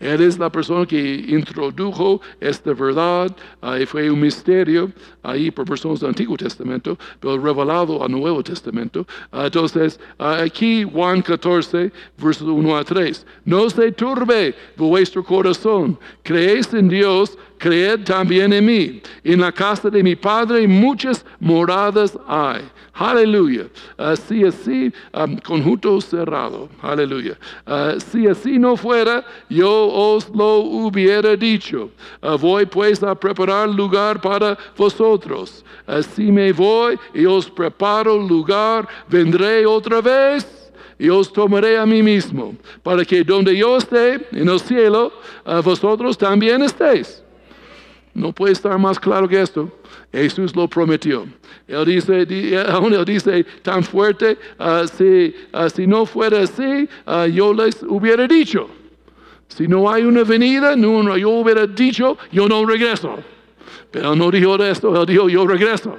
[0.00, 3.34] Él es la persona que introdujo esta verdad
[3.80, 4.92] y fue un misterio
[5.22, 9.06] ahí por personas del Antiguo Testamento, pero revelado al Nuevo Testamento.
[9.32, 13.26] Ah, entonces, ah, aquí Juan 14, versos 1 a 3.
[13.44, 15.98] No se turbe vuestro corazón.
[16.22, 19.02] Creéis en Dios, creed también en mí.
[19.22, 22.62] En la casa de mi Padre muchas moradas hay.
[22.94, 23.66] Aleluya.
[24.28, 24.92] si así,
[25.44, 26.68] conjunto cerrado.
[26.80, 27.36] Aleluya.
[27.66, 31.90] Ah, si así no fuera, yo os lo hubiera dicho.
[32.22, 35.64] Ah, voy pues a preparar lugar para vosotros.
[35.86, 38.86] Así me voy y os preparo lugar.
[39.08, 44.48] Vendré otra vez y os tomaré a mí mismo, para que donde yo esté en
[44.48, 45.12] el cielo,
[45.64, 47.24] vosotros también estéis.
[48.14, 49.70] No puede estar más claro que esto.
[50.12, 51.26] Jesús lo prometió.
[51.66, 57.52] Él dice, él dice tan fuerte, ah, si, ah, si, no fuera así, ah, yo
[57.52, 58.68] les hubiera dicho.
[59.48, 63.18] Si no hay una venida, no, yo hubiera dicho, yo no regreso.
[63.90, 65.96] Pero no dijo esto, él dijo, yo regreso.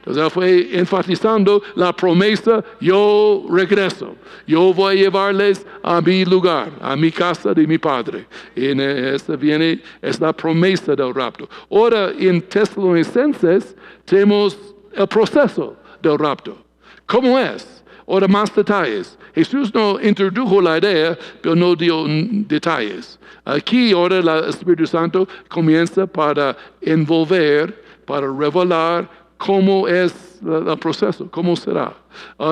[0.00, 6.96] Entonces fue enfatizando la promesa, yo regreso, yo voy a llevarles a mi lugar, a
[6.96, 8.26] mi casa de mi padre.
[8.56, 11.48] Y en esta viene, es la promesa del rapto.
[11.70, 13.76] Ahora en Tesalonicenses
[14.06, 14.56] tenemos
[14.94, 16.56] el proceso del rapto.
[17.04, 17.84] ¿Cómo es?
[18.08, 19.18] Ahora más detalles.
[19.34, 23.18] Jesús no introdujo la idea, pero no dio detalles.
[23.44, 29.08] Aquí ahora el Espíritu Santo comienza para envolver, para revelar
[29.40, 31.94] cómo es el proceso, cómo será.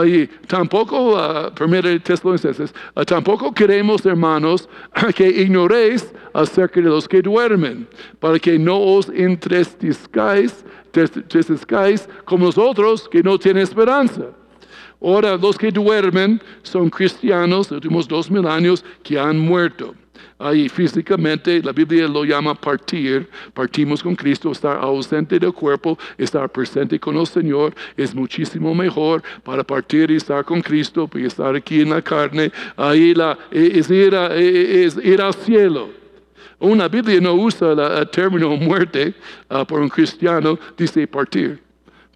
[0.06, 4.66] y tampoco, uh, primero Tesalonicenses, uh, tampoco queremos, hermanos,
[5.14, 7.86] que ignoréis acerca de los que duermen,
[8.18, 10.64] para que no os entristezcáis,
[12.24, 14.24] como nosotros que no tienen esperanza.
[15.00, 19.94] Ahora, los que duermen son cristianos de últimos dos mil años que han muerto.
[20.38, 26.48] Ahí físicamente la Biblia lo llama partir, partimos con Cristo, estar ausente del cuerpo, estar
[26.50, 31.54] presente con el Señor es muchísimo mejor para partir y estar con Cristo, y estar
[31.54, 35.90] aquí en la carne, ahí la, es, ir es ir al cielo.
[36.60, 39.14] Una Biblia no usa el término muerte
[39.48, 41.67] ah, por un cristiano, dice partir.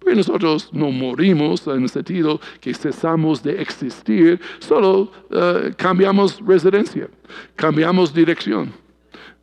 [0.05, 7.09] Nosotros no morimos en el sentido que cesamos de existir, solo uh, cambiamos residencia,
[7.55, 8.71] cambiamos dirección.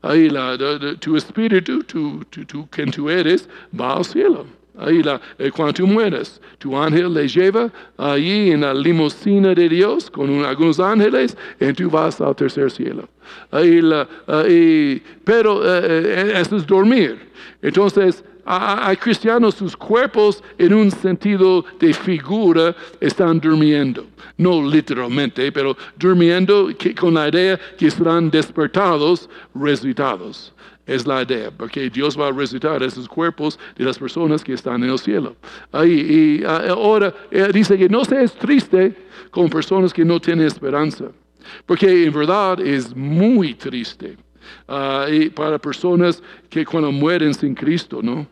[0.03, 0.57] Ahí la,
[0.99, 3.49] tu espíritu, tu, tu, quien tú eres,
[3.79, 4.47] va al cielo.
[4.81, 9.69] Ahí la, eh, cuando tú mueres, tu ángel le lleva ahí en la limusina de
[9.69, 13.07] Dios con algunos ángeles y tú vas al tercer cielo.
[13.51, 14.09] Ahí la,
[15.25, 17.31] pero uh, eso es dormir.
[17.61, 24.07] Entonces, hay cristianos, sus cuerpos en un sentido de figura están durmiendo.
[24.37, 30.53] No literalmente, pero durmiendo con la idea que serán despertados, resucitados.
[30.87, 34.83] Es la idea, porque Dios va a resucitar esos cuerpos de las personas que están
[34.83, 35.37] en el cielo.
[35.71, 38.97] Ahí, y ahora eh, dice que no seas triste
[39.31, 41.07] con personas que no tienen esperanza,
[41.67, 44.17] porque en verdad es muy triste.
[44.67, 48.27] Ah, para personas que cuando mueren sin Cristo, ¿no?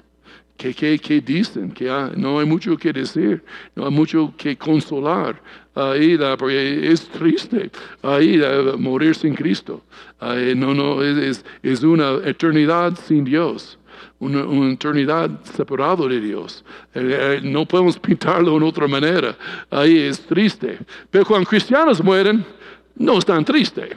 [0.57, 1.71] ¿Qué, qué, dicen?
[1.71, 1.87] Que
[2.17, 3.45] no hay mucho que decir,
[3.77, 5.41] no hay mucho que consolar.
[5.79, 7.71] Ahí, porque es triste
[8.03, 8.41] ahí
[8.79, 9.83] morir sin Cristo.
[10.21, 13.79] no, no, es, es una eternidad sin Dios.
[14.19, 16.65] una, una eternidad separado de Dios.
[16.95, 19.37] Eh, eh, no podemos pintarlo de otra manera.
[19.71, 20.79] Ahí es triste.
[21.11, 22.45] Pero cuando cristianos mueren,
[22.97, 23.91] no es tan triste.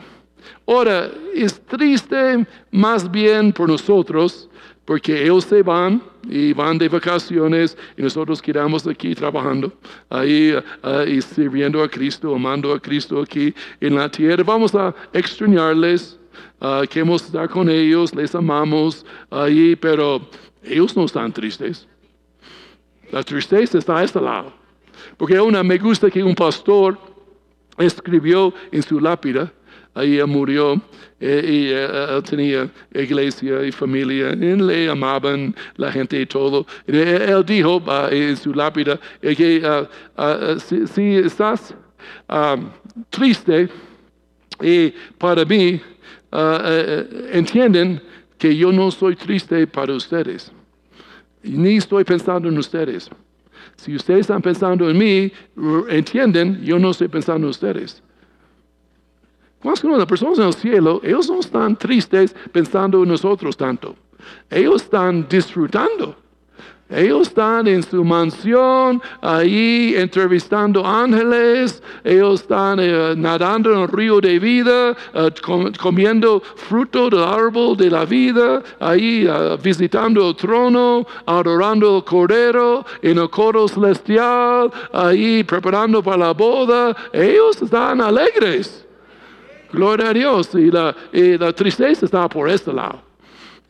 [0.71, 4.49] Ahora, es triste más bien por nosotros,
[4.85, 9.73] porque ellos se van y van de vacaciones y nosotros quedamos aquí trabajando,
[10.09, 14.45] ahí ah, y sirviendo a Cristo, amando a Cristo aquí en la tierra.
[14.45, 16.17] Vamos a extrañarles,
[16.61, 20.21] uh, queremos estar con ellos, les amamos ahí, pero
[20.63, 21.85] ellos no están tristes.
[23.11, 24.53] La tristeza está a este lado.
[25.17, 26.97] Porque una, me gusta que un pastor
[27.77, 29.51] escribió en su lápida,
[29.93, 30.81] ahí murió
[31.19, 36.65] eh, y eh, él tenía iglesia y familia, y le amaban la gente y todo.
[36.87, 39.87] Él dijo ah, en su lápida eh, que ah,
[40.17, 41.75] ah, si, estás
[43.09, 43.69] triste
[44.61, 45.79] y para mí
[47.31, 48.01] entienden
[48.37, 50.51] que yo no soy triste para ustedes,
[51.43, 53.09] ni estoy pensando en ustedes.
[53.75, 55.31] Si ustedes están pensando en mí,
[55.89, 58.01] entienden, yo no estoy pensando en ustedes.
[59.61, 63.95] Cuando las personas en el cielo, ellos no están tristes pensando en nosotros tanto.
[64.49, 66.15] Ellos están disfrutando.
[66.89, 71.81] Ellos están en su mansión, ahí entrevistando ángeles.
[72.03, 75.31] Ellos están eh, nadando en el río de vida, eh,
[75.79, 82.85] comiendo fruto del árbol de la vida, ahí eh, visitando el trono, adorando el cordero
[83.01, 86.93] en el coro celestial, ahí preparando para la boda.
[87.13, 88.85] Ellos están alegres.
[89.71, 90.49] Gloria a Dios.
[90.53, 93.11] Y la, la tristeza está por este lado.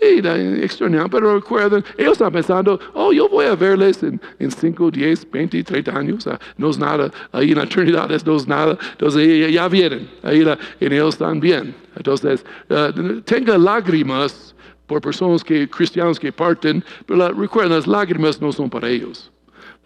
[0.01, 4.49] Y la extraña, pero recuerden, ellos están pensando, oh, yo voy a verles en, en
[4.49, 6.27] 5, 10, 20, 30 años.
[6.57, 8.79] no es nada, ahí en la eternidad no es nada.
[8.93, 11.75] Entonces ya, vienen, ahí la, y ellos están bien.
[11.95, 14.55] Entonces, uh, tenga lágrimas
[14.87, 19.31] por personas que, cristianos que parten, pero recuerden, las lágrimas no son para ellos.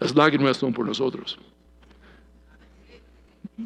[0.00, 1.38] Las lágrimas son por nosotros.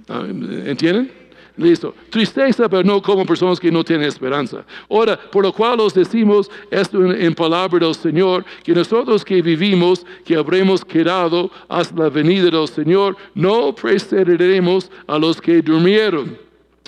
[0.08, 1.19] Ah, ¿Entienden?
[1.60, 1.94] Listo.
[2.08, 4.64] Tristeza, pero no como personas que no tienen esperanza.
[4.88, 10.06] Ahora, por lo cual os decimos esto en, palabra del Señor, que nosotros que vivimos,
[10.24, 16.38] que habremos quedado hasta la venida del Señor, no precederemos a los que durmieron.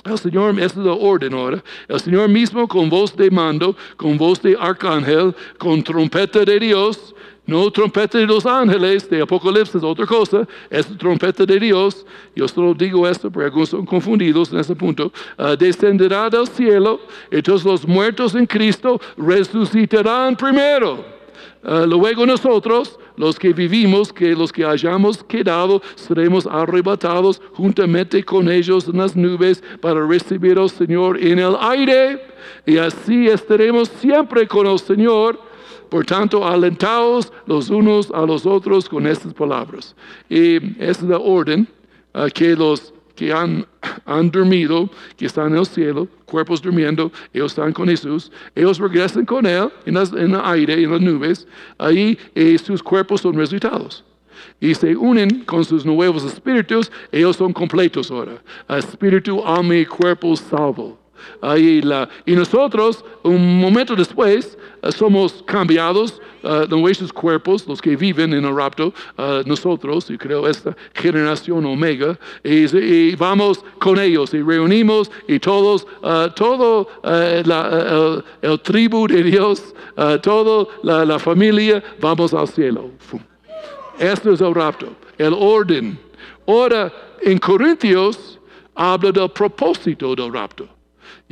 [0.04, 1.62] El Señor, esa es la orden ahora.
[1.86, 7.14] El Señor mismo con voz de mando, con voz de arcángel, con trompeta de Dios,
[7.46, 12.06] no trompeta de los ángeles de Apocalipsis otra cosa, es trompeta de Dios.
[12.36, 15.12] Yo solo digo esto porque algunos son confundidos en ese punto.
[15.36, 21.04] Ah, descenderá del cielo, entonces los muertos en Cristo resucitarán primero.
[21.64, 28.50] Ah, luego nosotros, los que vivimos, que los que hayamos quedado, seremos arrebatados juntamente con
[28.50, 32.24] ellos en las nubes para recibir al Señor en el aire.
[32.66, 35.51] Y así estaremos siempre con el Señor.
[35.92, 39.94] Por tanto, alentaos los unos a los otros con estas palabras.
[40.30, 41.68] Y es la orden
[42.14, 43.66] uh, que los que han,
[44.06, 44.88] han, dormido,
[45.18, 49.68] que están en el cielo, cuerpos durmiendo, ellos están con Jesús, ellos regresan con Él
[49.84, 54.02] en, en el aire, en las nubes, ahí y sus cuerpos son resucitados
[54.60, 58.42] y se unen con sus nuevos espíritus, ellos son completos ahora.
[58.66, 61.01] Espíritu, alma y cuerpo salvo.
[61.56, 68.44] Y nosotros, un momento después, eh, somos cambiados uh, nuestros cuerpos, los que viven en
[68.44, 75.10] el rapto, uh, nosotros, y creo esta generación omega, y, vamos con ellos y reunimos
[75.28, 79.74] y todos, uh, todo la, el, tribu de Dios,
[80.22, 82.90] toda la, la, familia, vamos al cielo.
[83.98, 85.98] Esto es el rapto, el orden.
[86.46, 88.40] Ahora, en Corintios
[88.74, 90.71] habla del propósito del rapto.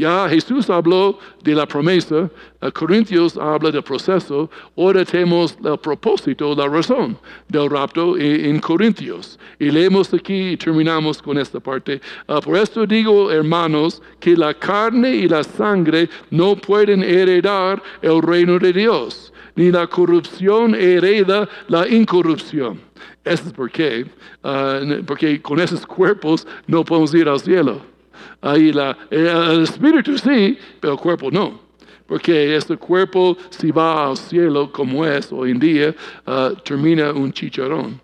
[0.01, 2.31] Ya Jesús habló de la promesa,
[2.73, 9.39] Corintios habla del proceso, ahora tenemos el propósito, la razón del rapto en, Corintios.
[9.59, 12.01] Y leemos aquí y terminamos con esta parte.
[12.29, 18.23] Ah, por esto digo, hermanos, que la carne y la sangre no pueden heredar el
[18.23, 22.81] reino de Dios, ni la corrupción hereda la incorrupción.
[23.23, 24.07] Eso es porque,
[24.45, 27.91] ah, porque con esos cuerpos no podemos ir al cielo.
[28.41, 31.61] Ahí la, el espíritu sí, pero el cuerpo no.
[32.07, 35.95] Porque este cuerpo, si va al cielo como es hoy en día,
[36.27, 38.01] uh, termina un chicharrón.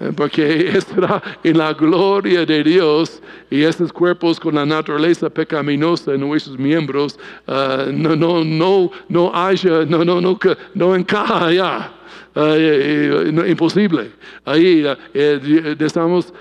[0.00, 3.20] Eh, porque estará en la gloria de Dios
[3.50, 9.34] y estos cuerpos con la naturaleza pecaminosa en nuestros miembros uh, no, no, no, no
[9.34, 10.38] haya, no, no, no,
[10.74, 11.92] no encaja allá.
[12.40, 14.12] Eh, eh, imposible.
[14.44, 16.32] Ahí eh, necesitamos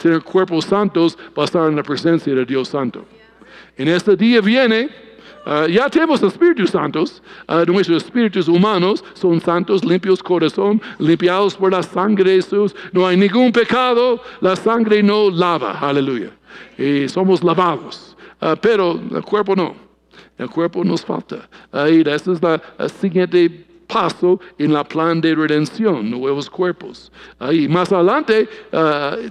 [0.00, 3.04] tener cuerpos santos para estar en la presencia de Dios Santo.
[3.76, 4.88] En este día viene
[5.46, 11.72] ah, ya tenemos espíritus santos, ah, nuestros espíritus humanos son santos, limpios corazón, limpiados por
[11.72, 12.74] la sangre de Jesús.
[12.92, 16.30] No hay ningún pecado, la sangre no lava, aleluya.
[16.78, 19.74] Y somos lavados, Ah, pero el cuerpo no.
[20.38, 21.46] El cuerpo nos falta.
[21.70, 27.12] Ahí, ese es la, el siguiente paso en la plan de redención, nuevos cuerpos.
[27.38, 28.48] Ahí, más adelante,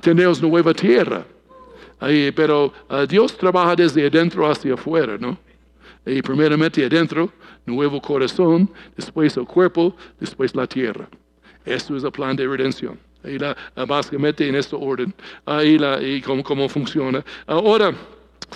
[0.02, 1.26] tenemos nueva tierra.
[2.36, 2.72] Pero
[3.08, 5.38] Dios trabaja desde adentro hacia afuera, ¿no?
[6.10, 7.32] Y primeramente adentro,
[7.66, 11.08] nuevo corazón, después el cuerpo, después la tierra.
[11.66, 13.00] Esto es el plan de redención.
[13.24, 13.56] Ahí la,
[13.88, 15.14] básicamente en este orden.
[15.46, 17.24] Ahí la, y cómo, cómo funciona.
[17.46, 17.94] Ahora,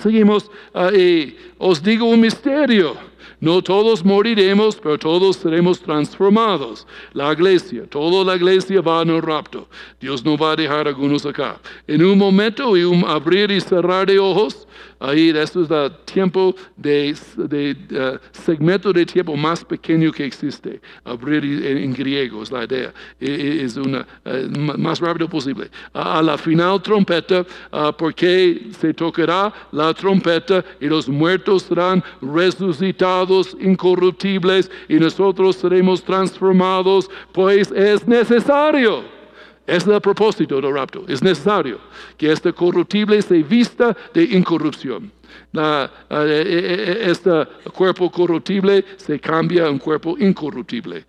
[0.01, 0.49] seguimos.
[0.73, 2.97] ah, y os digo un misterio.
[3.39, 6.87] No todos moriremos, pero todos seremos transformados.
[7.11, 9.67] La iglesia, toda la iglesia va en el rapto.
[9.99, 11.59] Dios no va a dejar a algunos acá.
[11.85, 14.65] En un momento y un abrir y cerrar de ojos,
[15.07, 20.81] ahí esto es el tiempo de, de, eh, segmento de tiempo más pequeño que existe.
[21.03, 22.93] Abrir en, en griego es la idea.
[23.19, 24.47] E- e- Es una eh,
[24.77, 25.69] más rápido posible.
[25.93, 32.03] A a la final trompeta, ah, porque se tocará la trompeta y los muertos serán
[32.21, 39.22] resucitados incorruptibles y nosotros seremos transformados, pues es necesario.
[39.65, 41.05] Es el propósito del rapto.
[41.07, 41.79] Es necesario
[42.17, 45.11] que este corruptible se vista de incorrupción.
[45.51, 51.05] La, eh, eh, eh, este cuerpo corruptible se cambia un cuerpo incorruptible.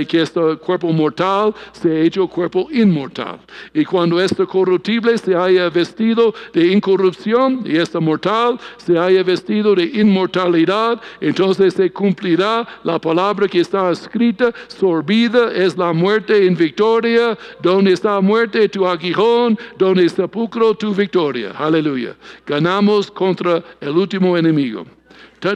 [0.00, 3.38] Y que este cuerpo mortal se ha hecho cuerpo inmortal.
[3.74, 9.74] Y cuando este corruptible se haya vestido de incorrupción y este mortal se haya vestido
[9.74, 16.56] de inmortalidad, entonces se cumplirá la palabra que está escrita, sorbida es la muerte en
[16.56, 21.52] victoria, donde está muerte tu aguijón, donde sepulcro tu victoria.
[21.58, 22.16] Aleluya.
[22.46, 24.86] Ganamos contra el último enemigo.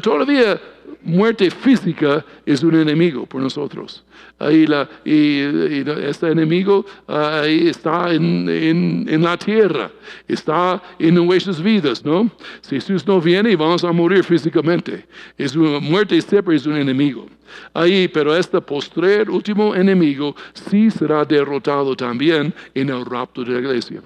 [0.02, 0.60] Todavía
[1.02, 4.02] muerte física es un enemigo por nosotros.
[4.38, 9.90] Ahí la, y, y este enemigo ah, está en, en- en la tierra,
[10.26, 12.28] está en nuestras vidas, ¿no?
[12.60, 15.06] Si Jesús no viene, vamos a morir físicamente.
[15.38, 17.26] Es una muerte siempre es un enemigo.
[17.72, 23.60] Ahí, pero este postrer último enemigo sí será derrotado también en el rapto de la
[23.60, 24.02] iglesia.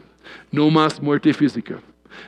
[0.53, 1.81] No más muerte física.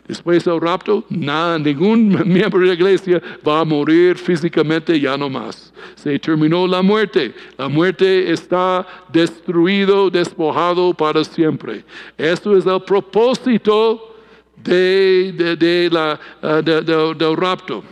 [0.06, 5.28] Después del rapto, nada, ningún miembro de la iglesia va a morir físicamente ya no
[5.30, 5.72] más.
[5.94, 7.34] Se terminó la muerte.
[7.58, 11.84] La muerte está destruido, despojado para siempre.
[12.18, 14.16] Esto es el propósito
[14.56, 17.82] de, de- de la, ah, de- de- del rapto.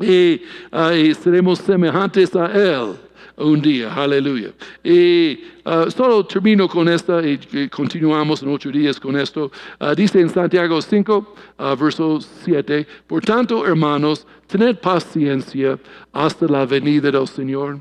[0.00, 2.94] Y, ah, y seremos semejantes a Él
[3.36, 4.52] un día, aleluya.
[4.84, 9.50] Y ah, solo termino con esta y, continuamos en ocho días con esto.
[9.78, 15.78] Ah, dice en Santiago 5, ah, verso 7, por tanto, hermanos, tened paciencia
[16.12, 17.80] hasta la venida del Señor.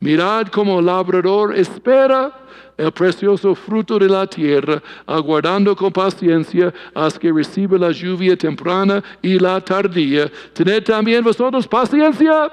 [0.00, 2.32] Mirad como labrador espera
[2.76, 9.02] el precioso fruto de la tierra, aguardando con paciencia hasta que reciba la lluvia temprana
[9.20, 10.30] y la tardía.
[10.52, 12.50] Tened también vosotros paciencia.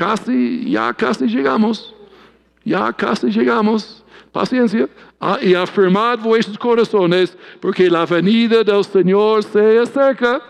[0.00, 1.94] Casi, ya casi llegamos.
[2.64, 4.02] Ya casi llegamos.
[4.32, 4.88] Paciencia.
[5.20, 10.40] Ah, y afirmad vuestros corazones, porque la venida del Señor se acerca.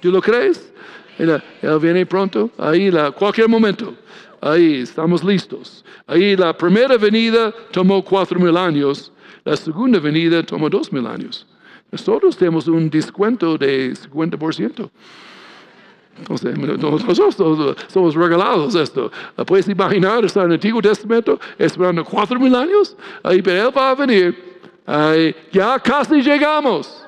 [0.00, 0.70] ¿Tú lo crees?
[1.18, 3.94] Él, él viene pronto, ahí, la, cualquier momento.
[4.38, 5.82] Ahí estamos listos.
[6.06, 9.10] Ahí la primera venida tomó cuatro mil años,
[9.46, 11.46] la segunda venida tomó dos mil años.
[11.90, 14.90] Nosotros tenemos un descuento de 50%.
[16.18, 17.36] Entonces, nosotros
[17.88, 19.10] somos- regalados esto.
[19.46, 22.96] ¿Puedes imaginar estar en el Antiguo Testamento esperando cuatro mil años?
[23.22, 24.60] Ahí, pero Él va a venir.
[24.86, 27.04] Ahí, ya casi llegamos.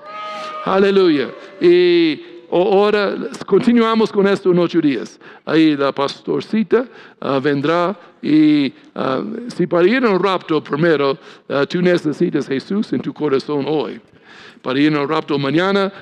[0.65, 1.31] Aleluya.
[1.61, 5.19] Y ahora continuamos con esto en ocho días.
[5.45, 6.87] Ahí la pastorcita
[7.21, 9.23] ah, vendrá y ah,
[9.57, 11.17] si para ir en el rapto primero,
[11.49, 14.01] ah, tú necesitas Jesús en tu corazón hoy.
[14.63, 15.93] Para ir el rapto mañana,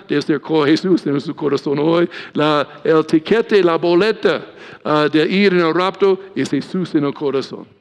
[0.41, 2.09] con Jesús en su corazón hoy.
[2.33, 4.47] La, el tiquete, la boleta
[4.85, 7.78] ah, de ir en el rapto es Jesús en el corazón.